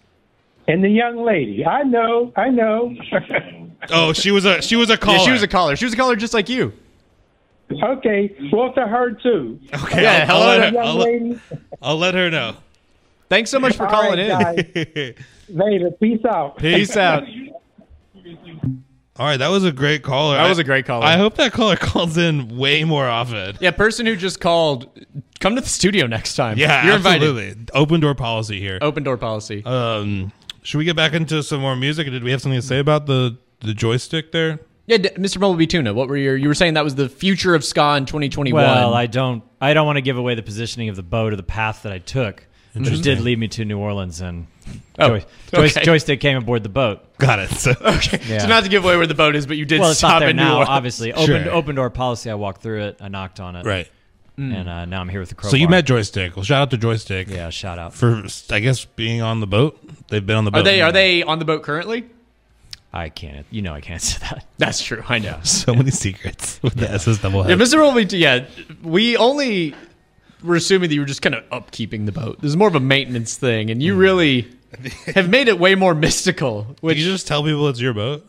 [0.66, 1.64] And the young lady.
[1.64, 2.94] I know, I know.
[3.88, 5.16] Oh, she was a she was a caller.
[5.16, 5.74] Yeah, she was a caller.
[5.74, 6.74] She was a caller just like you.
[7.82, 9.58] okay, well to her too.
[9.72, 11.40] Okay, Yeah, I'll, hello I'll, to- let her, Young I'll, let- lady.
[11.80, 12.56] I'll let her know.
[13.30, 15.14] Thanks so much for All calling right, in.
[15.14, 15.14] guys.
[15.48, 15.90] Later.
[15.92, 16.58] Peace out.
[16.58, 17.24] Peace out.
[19.20, 20.36] All right, that was a great caller.
[20.38, 21.04] That I- was a great caller.
[21.04, 23.58] I hope that caller calls in way more often.
[23.60, 24.88] Yeah, person who just called,
[25.40, 26.56] come to the studio next time.
[26.56, 27.70] Yeah, you're invited.
[27.74, 28.78] Open door policy here.
[28.80, 29.62] Open door policy.
[29.66, 32.06] Um, should we get back into some more music?
[32.08, 34.58] Did we have something to say about the the joystick there?
[34.86, 35.38] yeah, D- Mr.
[35.38, 35.92] Bumblebee Tuna.
[35.92, 36.34] What were your?
[36.38, 38.54] You were saying that was the future of ska in 2021.
[38.64, 39.44] Well, I don't.
[39.60, 41.92] I don't want to give away the positioning of the boat or the path that
[41.92, 44.46] I took, which did lead me to New Orleans, and
[44.98, 45.82] Oh, joy, joy- okay.
[45.82, 47.00] joystick came aboard the boat.
[47.18, 47.50] Got it.
[47.50, 48.20] So okay.
[48.26, 48.38] Yeah.
[48.38, 50.12] So not to give away where the boat is, but you did Well, it's stop
[50.12, 50.52] not there in New now.
[50.54, 50.68] Orleans.
[50.68, 51.50] Obviously, open Sure.
[51.52, 52.30] open door policy.
[52.30, 52.98] I walked through it.
[53.00, 53.66] I knocked on it.
[53.66, 53.88] right.
[54.36, 55.50] And uh, now I'm here with the crowbar.
[55.50, 56.34] So you met joystick.
[56.34, 57.28] Well, shout out to joystick.
[57.28, 57.92] Yeah, shout out.
[57.92, 59.78] For I guess being on the boat.
[60.08, 60.60] They've been on the boat.
[60.60, 60.80] Are they?
[60.80, 62.06] Are they on the boat currently?
[62.90, 63.44] I can't.
[63.50, 64.46] You know, I can't say that.
[64.56, 65.02] That's true.
[65.06, 65.40] I know.
[65.42, 67.56] So many secrets with the SS double Yeah.
[67.56, 67.74] Mr.
[67.84, 68.16] Bumblebee.
[68.16, 68.46] Yeah,
[68.82, 69.74] we only
[70.42, 72.40] were assuming that you were just kind of upkeeping the boat.
[72.40, 74.48] This is more of a maintenance thing, and you really
[75.14, 76.76] have made it way more mystical.
[76.80, 78.28] Which Did you just tell people it's your boat?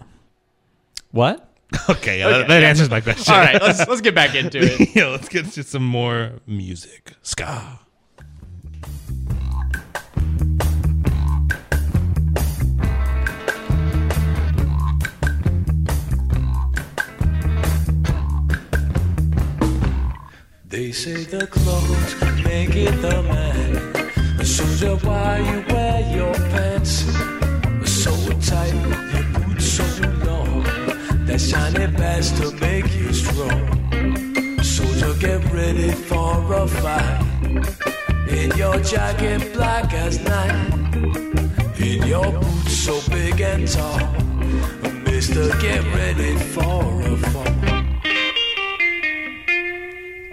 [1.11, 1.47] What?
[1.89, 3.33] Okay, yeah, That, that answers my question.
[3.33, 4.89] all right, let's let's get back into it.
[4.95, 7.13] yeah, let's get to some more music.
[7.21, 7.79] Ska.
[20.71, 22.15] They say the clothes
[22.45, 24.45] make it the man.
[24.45, 27.03] Soldier, why you wear your pants
[27.83, 28.71] so tight,
[29.11, 29.83] your boots so
[30.25, 30.63] long?
[31.25, 34.63] That shiny badge to make you strong.
[34.63, 37.19] Soldier, get ready for a fight.
[38.29, 40.73] In your jacket black as night,
[41.81, 44.07] in your boots so big and tall.
[45.03, 47.70] Mister, get ready for a fall.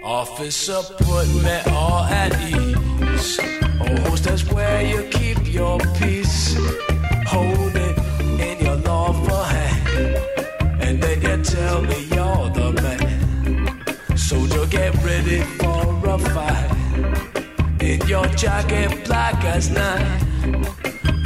[0.09, 3.39] Officer, put me all at ease.
[3.79, 6.55] Oh, that's where you keep your peace.
[7.27, 7.95] Hold it
[8.41, 10.17] in your lawful hand,
[10.81, 14.17] and then you tell me you're the man.
[14.17, 16.71] Soldier, get ready for a fight.
[17.79, 20.23] In your jacket, black as night.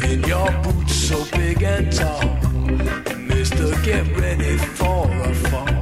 [0.03, 2.25] In your boots, so big and tall.
[3.17, 5.72] Mister, get ready for a fall.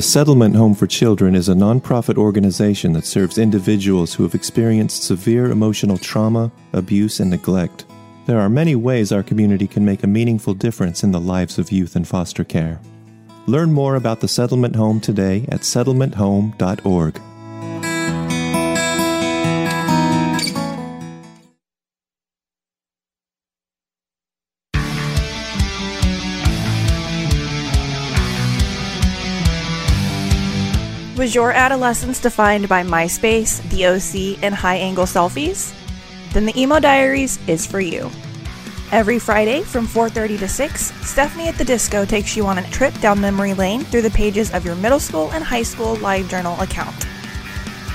[0.00, 5.02] The Settlement Home for Children is a nonprofit organization that serves individuals who have experienced
[5.02, 7.84] severe emotional trauma, abuse, and neglect.
[8.24, 11.70] There are many ways our community can make a meaningful difference in the lives of
[11.70, 12.80] youth in foster care.
[13.44, 17.20] Learn more about the Settlement Home today at settlementhome.org.
[31.20, 35.70] Was your adolescence defined by MySpace, the OC, and high angle selfies?
[36.32, 38.10] Then the Emo Diaries is for you.
[38.90, 42.98] Every Friday from 4:30 to 6, Stephanie at the Disco takes you on a trip
[43.02, 46.58] down memory lane through the pages of your middle school and high school live journal
[46.58, 47.06] account.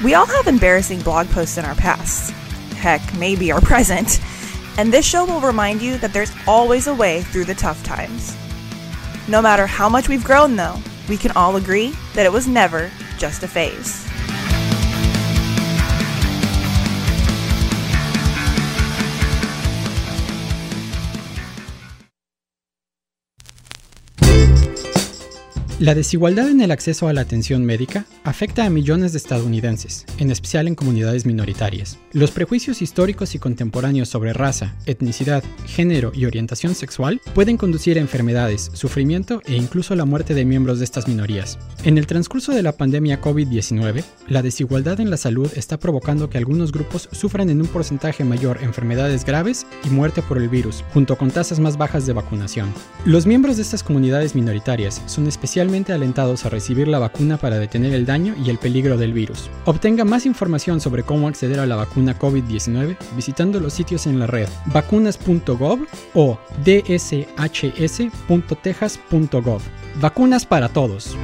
[0.03, 2.29] We all have embarrassing blog posts in our past.
[2.77, 4.19] Heck, maybe our present.
[4.77, 8.37] And this show will remind you that there's always a way through the tough times.
[9.27, 10.77] No matter how much we've grown, though,
[11.09, 14.04] we can all agree that it was never just a phase.
[25.77, 30.31] La desigualdad en el acceso a la atención médica afecta a millones de estadounidenses, en
[30.31, 31.99] especial en comunidades minoritarias.
[32.13, 38.01] Los prejuicios históricos y contemporáneos sobre raza, etnicidad, género y orientación sexual pueden conducir a
[38.01, 41.59] enfermedades, sufrimiento e incluso la muerte de miembros de estas minorías.
[41.83, 46.37] En el transcurso de la pandemia COVID-19, la desigualdad en la salud está provocando que
[46.37, 51.17] algunos grupos sufran en un porcentaje mayor enfermedades graves y muerte por el virus, junto
[51.17, 52.73] con tasas más bajas de vacunación.
[53.03, 57.93] Los miembros de estas comunidades minoritarias son especialmente alentados a recibir la vacuna para detener
[57.93, 59.49] el daño y el peligro del virus.
[59.65, 64.27] Obtenga más información sobre cómo acceder a la vacuna COVID-19 visitando los sitios en la
[64.27, 65.79] red vacunas.gov
[66.13, 67.21] o dshs.texas.gov.
[70.01, 71.17] Vacunas para todos.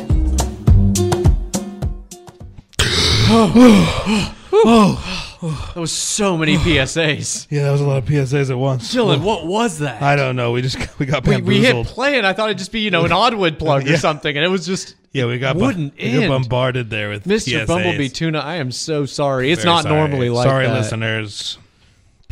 [4.66, 7.46] Oh, that was so many PSAs.
[7.50, 8.90] Yeah, that was a lot of PSAs at once.
[8.92, 10.02] Dillon, what was that?
[10.02, 10.52] I don't know.
[10.52, 12.90] We just we got We, we hit play, and I thought it'd just be you
[12.90, 15.94] know an Oddwood plug or something, and it was just Yeah, we got bu- wouldn't
[15.96, 16.28] we got end.
[16.30, 17.62] bombarded there with Mr.
[17.62, 17.66] PSAs.
[17.66, 18.38] Bumblebee Tuna.
[18.40, 19.50] I am so sorry.
[19.52, 19.96] It's Very not sorry.
[19.96, 20.74] normally like Sorry, that.
[20.74, 21.58] listeners.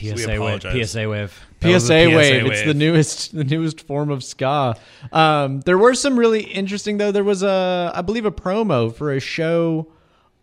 [0.01, 0.37] We PSA wave.
[0.39, 0.91] apologize.
[0.91, 1.41] PSA wave.
[1.61, 2.47] That was PSA, the wave.
[2.47, 4.75] It's the newest, the newest form of ska.
[5.13, 7.13] Um, there were some really interesting though.
[7.13, 9.87] There was a, I believe, a promo for a show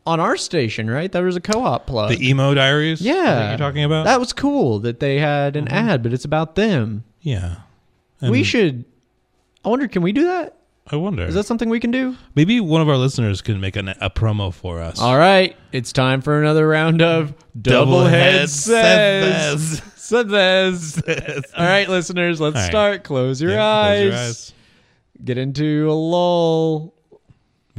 [0.09, 0.89] on our station.
[0.89, 2.09] Right, there was a co-op plug.
[2.09, 3.01] The emo diaries.
[3.01, 4.05] yeah, that you're talking about.
[4.05, 5.89] That was cool that they had an mm-hmm.
[5.89, 7.03] ad, but it's about them.
[7.21, 7.57] yeah.
[8.21, 8.85] we should.
[9.63, 10.55] I wonder, can we do that?
[10.91, 11.23] I wonder.
[11.23, 12.15] Is that something we can do?
[12.33, 14.99] Maybe one of our listeners can make an, a promo for us.
[14.99, 19.79] All right, it's time for another round of Double Head says.
[19.79, 19.83] says.
[20.09, 21.03] Says.
[21.55, 22.65] All right, listeners, let's right.
[22.65, 23.03] start.
[23.03, 23.99] Close your, Yeah, eyes.
[23.99, 24.53] close your eyes.
[25.23, 26.95] Get into a lull.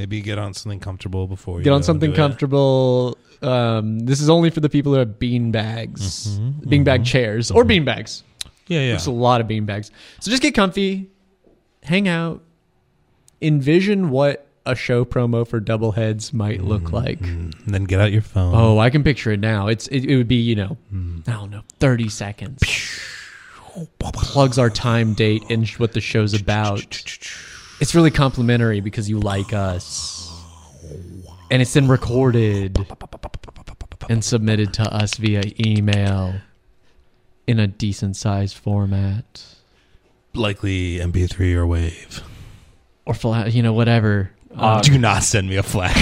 [0.01, 3.18] Maybe get on something comfortable before you Get on something comfortable.
[3.42, 7.51] Um, this is only for the people who have bean bags, Mhm, bean bag chairs,
[7.51, 8.22] or bean bags.
[8.66, 8.86] Yeah, yeah.
[8.92, 9.90] There's a lot of bean bags.
[10.20, 11.11] So just get comfy,
[11.82, 12.42] hang out,
[13.42, 17.20] envision what a show promo for double heads might look like.
[17.20, 18.55] And then get out your phone.
[18.55, 19.66] Oh, I can picture it now.
[19.66, 20.78] It's it, it would be you know,
[21.26, 22.62] I don't know, thirty seconds.
[23.98, 27.03] Plugs our time, date, and what the show's about.
[27.81, 30.31] It's really complimentary because you like us,
[31.51, 32.78] and it's then recorded
[34.09, 36.35] and submitted to us via email
[37.47, 39.45] in a decent sized format
[40.35, 42.22] Likely MP3 or Wave.
[43.07, 44.31] or fla- you know whatever.
[44.55, 45.97] Uh, do not send me a flag.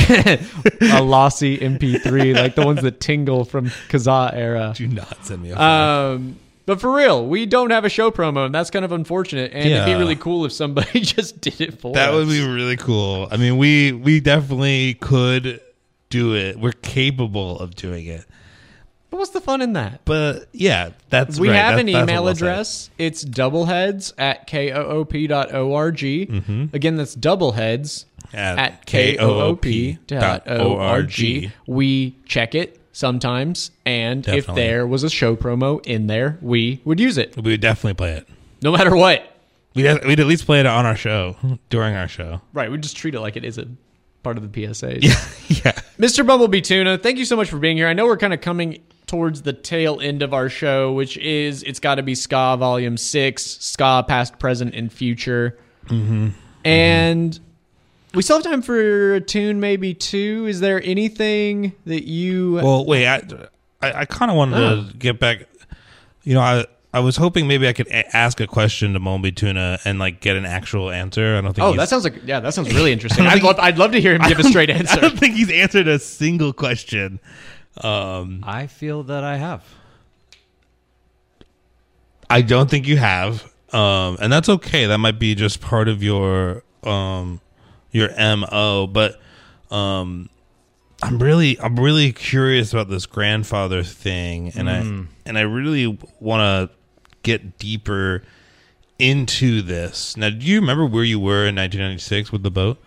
[0.81, 4.73] a lossy MP3, like the ones that tingle from Kazaa era.
[4.75, 6.17] Do not send me a flag.
[6.17, 6.39] Um,
[6.69, 9.53] But for real, we don't have a show promo, and that's kind of unfortunate.
[9.55, 12.13] And it'd be really cool if somebody just did it for That us.
[12.13, 13.27] That would be really cool.
[13.31, 15.63] I mean, we we definitely could
[16.11, 16.61] do it.
[16.61, 18.27] We're capable of doing it.
[19.09, 20.03] But what's the fun in that?
[20.05, 21.57] But yeah, that's we right.
[21.57, 22.39] have That- an that's email we'll say.
[22.47, 22.91] address.
[22.99, 25.97] It's doubleheads at koop.org.
[25.99, 26.75] Mhm.
[26.75, 28.05] Again, that's doubleheads
[28.35, 29.91] At at koop.org.
[31.67, 34.63] We check it sometimes, and if Definitely.
[34.63, 37.37] there was a show promo in there, we would use it.
[37.37, 38.29] We would definitely play it.
[38.61, 39.37] No matter what.
[39.75, 41.37] We'd, we'd at least play it on our show
[41.71, 42.41] during our show.
[42.53, 43.69] Right, we just treat it like it is a
[44.25, 45.03] part of the PSAs.
[45.49, 45.81] Yeah, yeah.
[45.99, 46.27] Mr.
[46.27, 47.87] Bumblebee Tuna, thank you so much for being here.
[47.87, 51.63] I know we're kind of coming towards the tail end of our show, which is
[51.63, 55.57] It's Gotta Be Ska Volume 6, Ska Past, Present, and Future.
[55.87, 56.29] Mm-hmm.
[56.65, 57.39] And
[58.15, 60.47] we still have time for a tune, maybe two.
[60.49, 62.55] Is there anything that you.
[62.55, 63.07] Well, wait.
[63.07, 63.23] I
[63.81, 64.85] I, I kind of wanted Oh.
[64.91, 65.47] to get back.
[66.25, 69.35] You know, I I was hoping maybe I could a- ask a question to Mombi
[69.35, 71.37] Tuna and like get an actual answer.
[71.37, 71.65] I don't think.
[71.65, 72.15] Oh, he's- that sounds like.
[72.25, 73.27] Yeah, that sounds really interesting.
[73.27, 74.95] I don't I'd love, I'd love to hear him give a straight answer.
[74.99, 77.21] I don't think he's answered a single question.
[77.83, 79.63] Um, I feel that I have.
[82.31, 84.87] I don't think you have, um, and that's okay.
[84.87, 87.41] That might be just part of your um,
[87.99, 88.87] your mo.
[88.87, 89.21] But
[89.71, 90.29] um,
[91.03, 95.07] I'm really I'm really curious about this grandfather thing, and Mm.
[95.07, 96.41] I and I really want
[96.71, 96.77] to
[97.23, 98.23] get deeper
[98.99, 100.17] into this.
[100.17, 102.79] Now, do you remember where you were in 1996 with the boat?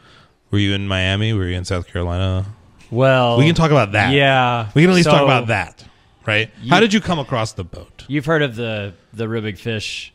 [0.49, 1.31] Were you in Miami?
[1.33, 2.45] Were you in South Carolina?
[2.89, 4.11] Well, we can talk about that.
[4.13, 5.85] Yeah, we can at least talk about that,
[6.25, 6.49] right?
[6.61, 8.03] You- How did you come across the boat?
[8.09, 10.11] You've heard of the the Reel Big Fish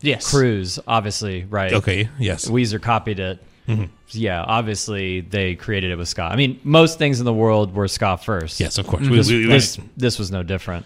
[0.00, 0.28] Yes.
[0.28, 1.72] cruise, obviously, right?
[1.74, 2.46] Okay, yes.
[2.48, 3.38] Weezer copied it.
[3.68, 3.88] Mhm.
[4.10, 6.22] Yeah, obviously they created it with ska.
[6.22, 8.58] I mean, most things in the world were ska first.
[8.60, 9.06] Yes, of course.
[9.06, 10.84] This, We- we- this, this was no different.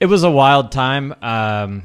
[0.00, 1.14] It was a wild time.
[1.22, 1.82] Um,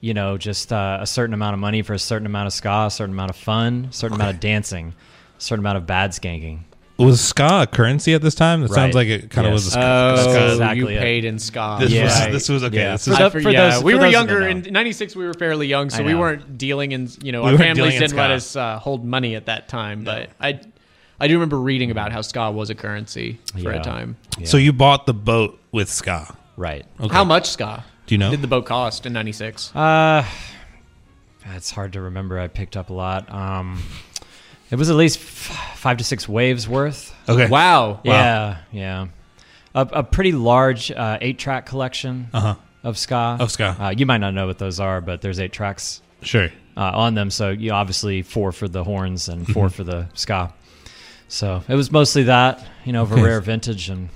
[0.00, 2.84] you know, just uh, a certain amount of money for a certain amount of ska,
[2.86, 4.94] a certain amount of fun, a certain amount of dancing,
[5.38, 6.60] a certain amount of bad skanking.
[6.98, 8.62] Was ska a currency at this time?
[8.62, 8.94] It sounds Right.
[8.94, 10.20] like it kind of was a Yes.
[10.20, 10.28] ska.
[10.28, 11.00] Oh, ska- exactly you it.
[11.00, 11.78] paid in ska.
[11.80, 12.04] This Yeah.
[12.04, 12.76] was this was okay.
[12.76, 12.92] Yeah.
[12.92, 14.40] This For is the- I for, for yeah, those- we for were those that younger.
[14.40, 16.20] don't In '96, we were fairly young, so I we know.
[16.20, 17.08] weren't dealing in.
[17.22, 18.34] You know, We our weren't families dealing in didn't let ska.
[18.34, 20.04] us uh, hold money at that time.
[20.04, 20.60] But I,
[21.18, 23.80] I do remember reading about how ska was a currency for Yeah.
[23.80, 24.16] a time.
[24.44, 26.26] So you bought the boat with ska,
[26.56, 26.84] Right.
[27.00, 27.12] Okay.
[27.14, 27.84] How much ska?
[28.06, 28.30] Do you know?
[28.30, 29.74] Did the boat cost in '96?
[29.74, 30.24] Uh,
[31.56, 32.38] it's hard to remember.
[32.38, 33.32] I picked up a lot.
[33.32, 33.82] Um,
[34.72, 37.14] it was at least f- five to six waves worth.
[37.28, 37.46] Okay.
[37.48, 38.00] Wow.
[38.02, 39.06] Yeah, yeah.
[39.74, 42.56] A, a pretty large uh, eight-track collection Uh-huh.
[42.82, 43.36] of ska.
[43.38, 43.76] Of ska.
[43.78, 46.48] Uh, you might not know what those are, but there's eight tracks Sure.
[46.76, 47.30] uh, on them.
[47.30, 49.74] So you obviously four for the horns and 4 Mm-hmm.
[49.76, 50.52] for the ska.
[51.28, 53.22] So it was mostly that, you know, of a Okay.
[53.22, 54.08] rare vintage, and you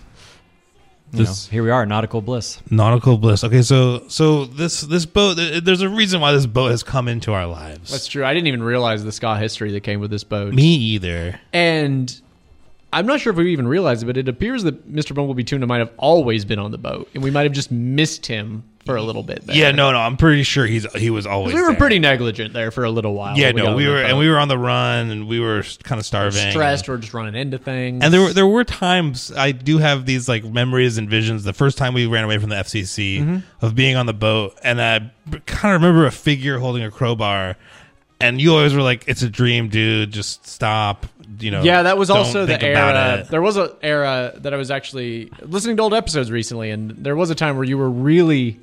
[1.13, 2.61] This- know, here we are, nautical bliss.
[2.71, 3.45] Nautical bliss.
[3.45, 5.35] Okay, so so this this boat.
[5.63, 7.91] There's a reason why this boat has come into our lives.
[7.91, 8.25] That's true.
[8.25, 10.53] I didn't even realize the ska history that came with this boat.
[10.53, 11.41] Me either.
[11.53, 12.21] And
[12.93, 15.15] I'm not sure if we even realized it, but it appears that Mr.
[15.15, 18.27] Bumblebee Tuna might have always been on the boat, and we might have just missed
[18.27, 19.45] him for a little bit.
[19.45, 19.57] There.
[19.57, 19.99] Yeah, no, no.
[19.99, 21.53] I'm pretty sure he's he was always.
[21.53, 21.77] we were there.
[21.77, 23.37] pretty negligent there for a little while.
[23.37, 26.07] Yeah, no, we were, and we were on the run, and we were kind of
[26.07, 26.89] starving, stressed.
[26.89, 28.05] We're just running into things.
[28.05, 31.43] And there were there were times I do have these like memories and visions.
[31.43, 33.43] The first time we ran away from the FCC Mhm.
[33.61, 35.11] of being on the boat, and I
[35.47, 37.57] kind of remember a figure holding a crowbar.
[38.19, 40.11] And you always were like, "It's a dream, dude.
[40.13, 41.05] Just stop."
[41.39, 41.63] You know.
[41.63, 43.27] yeah, that was also the era.
[43.29, 47.17] There was an era that I was actually listening to old episodes recently, and there
[47.17, 48.59] was a time where you were really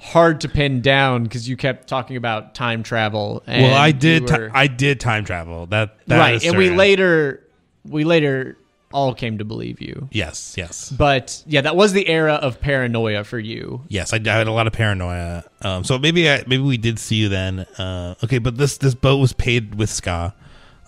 [0.00, 3.42] hard to pin down because you kept talking about time travel.
[3.46, 4.30] And Well, I did.
[4.30, 5.66] were- I did time travel.
[5.66, 7.42] That, that right, and we later
[7.84, 8.56] we later
[8.92, 10.08] all came to believe you.
[10.12, 10.90] Yes, yes.
[10.90, 13.82] But yeah, that was the era of paranoia for you.
[13.88, 15.44] Yes, I, I had a lot of paranoia.
[15.60, 17.60] Um, so maybe I, maybe we did see you then.
[17.76, 20.34] Uh, okay, but this this boat was paid with ska.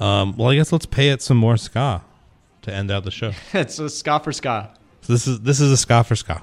[0.00, 2.02] Um, well, I guess let's pay it some more ska
[2.62, 3.32] to end out the show.
[3.52, 4.70] it's a ska for ska.
[5.02, 6.42] So this is this is a ska for ska.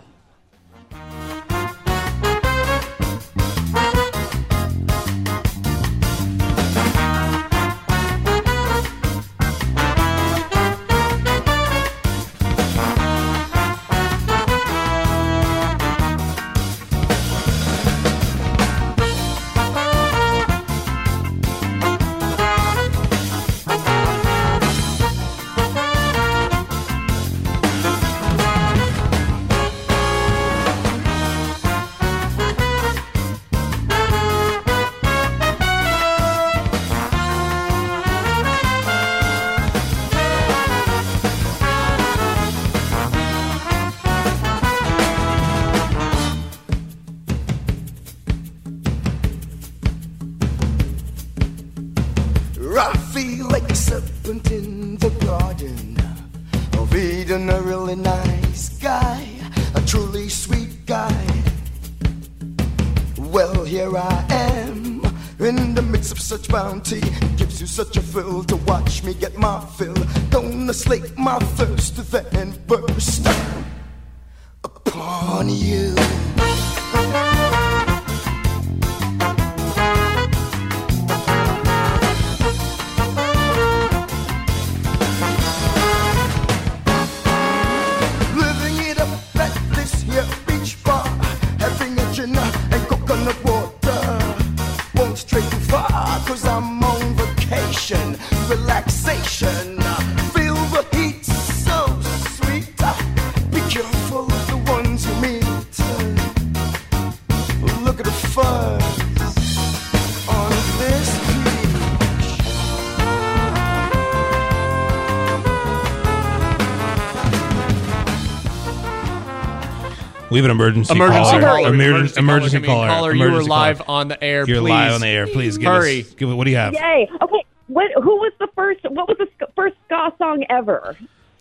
[120.29, 121.41] We have an emergency, Emergency caller.
[121.41, 121.69] caller.
[121.71, 122.87] Emergen- Emergency emergency caller.
[122.87, 123.11] caller.
[123.11, 123.99] Caller, you were live caller.
[124.01, 124.45] on the air.
[124.45, 124.71] You're Please.
[124.71, 125.25] live on the air.
[125.27, 126.01] Please give Hurry.
[126.01, 126.09] us.
[126.15, 126.73] Give, what do you have?
[126.73, 127.09] Yay.
[127.21, 127.45] Okay.
[127.67, 127.91] What?
[127.95, 128.81] Who was the first?
[128.89, 130.97] What was the first ska song ever?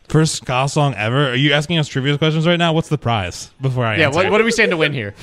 [0.08, 1.30] First ska song ever.
[1.30, 2.72] Are you asking us trivia questions right now?
[2.72, 3.50] What's the prize?
[3.60, 5.14] Before I Yeah, what, what are we saying to win here?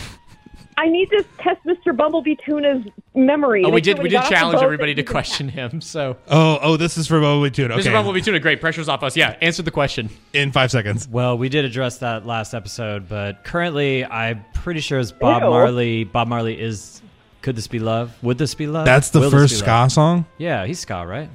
[0.78, 1.96] I need to test Mr.
[1.96, 2.84] Bumblebee Tuna's
[3.16, 3.64] memory.
[3.64, 3.98] Oh, we did.
[4.00, 5.82] We did got off the challenge everybody to he question him.
[5.82, 7.76] So, Oh, oh, this is for Bumblebee Tuna.
[7.76, 7.90] Okay.
[7.90, 7.94] Mr.
[7.94, 9.16] Bumblebee Tuna, great pressure's off us.
[9.16, 10.10] Yeah, answer the question.
[10.34, 11.08] In five seconds.
[11.08, 15.50] Well, we did address that last episode, but currently, I'm pretty sure it's Bob Ew.
[15.50, 16.04] Marley.
[16.04, 17.02] Bob Marley is.
[17.42, 18.16] Could this be love?
[18.24, 18.86] Would this be love?
[18.86, 19.92] That's the Will first be ska love?
[19.92, 20.26] song.
[20.38, 21.30] Yeah, he's ska, right?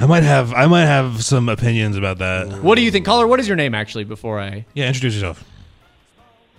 [0.00, 0.52] I might have.
[0.52, 2.62] I might have some opinions about that.
[2.62, 3.28] What do you think, caller?
[3.28, 4.02] What is your name actually?
[4.04, 5.44] Before I Yeah, introduce yourself.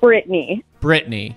[0.05, 0.63] Brittany.
[0.81, 1.35] Brittany.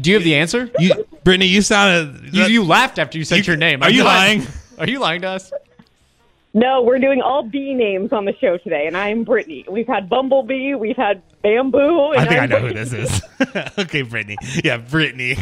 [0.00, 0.70] Do you have the answer?
[0.78, 2.34] You, Brittany, you sounded.
[2.34, 3.82] You, you laughed after you said You- your name.
[3.82, 4.46] are I'm you not- lying?
[4.78, 5.52] Are you lying to us?
[6.54, 9.64] No, we're doing all B names on the show today, and I'm Brittany.
[9.70, 12.12] We've had Bumblebee, we've had Bamboo.
[12.12, 13.22] And I think I I'm know who this is.
[13.78, 14.36] okay, Brittany.
[14.64, 15.36] Yeah, Brittany.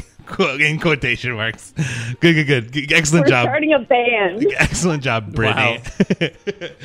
[0.61, 1.73] In quotation marks.
[2.21, 2.73] Good, good, good.
[2.73, 3.45] Good- Excellent We're job.
[3.47, 4.47] starting a band.
[4.59, 5.81] Excellent job, Brittany.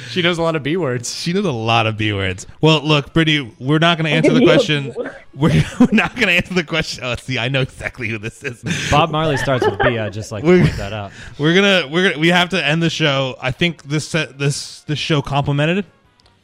[0.09, 1.13] She knows a lot of B words.
[1.13, 2.47] She knows a lot of B words.
[2.61, 4.93] Well, look, Brittany, we're not going to answer the Give me a question.
[5.35, 7.03] We're, we're not going to answer the question.
[7.03, 8.63] Oh, see, I know exactly who this is.
[8.89, 9.99] Bob Marley starts with B.
[9.99, 11.11] I just like to We're- point that out.
[11.37, 13.35] We're gonna we're gonna we have to end the show.
[13.41, 15.85] I think this set this this show complimented.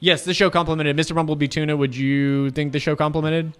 [0.01, 0.97] Yes, the show complimented.
[0.97, 1.13] Mr.
[1.15, 3.53] Bumblebee Tuna, would you think the show complimented?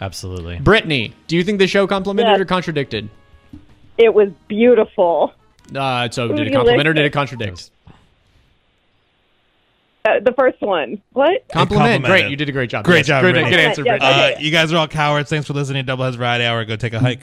[0.00, 0.58] Absolutely.
[0.58, 2.40] Brittany, do you think the show complimented Yes.
[2.40, 3.08] or contradicted?
[3.96, 5.32] It was beautiful.
[5.74, 7.70] Uh, so did it compliment or did it contradict?
[10.04, 11.00] Uh, the first one.
[11.12, 11.46] What?
[11.48, 12.04] Compliment.
[12.04, 12.84] Great, you did a great job.
[12.84, 13.50] Great Yes, job, Good, Brittany.
[13.50, 14.34] good answer, Yeah, Brittany.
[14.34, 15.30] Uh, you guys are all cowards.
[15.30, 16.64] Thanks for listening to Doubleheads Variety Hour.
[16.64, 17.22] Go take a hike.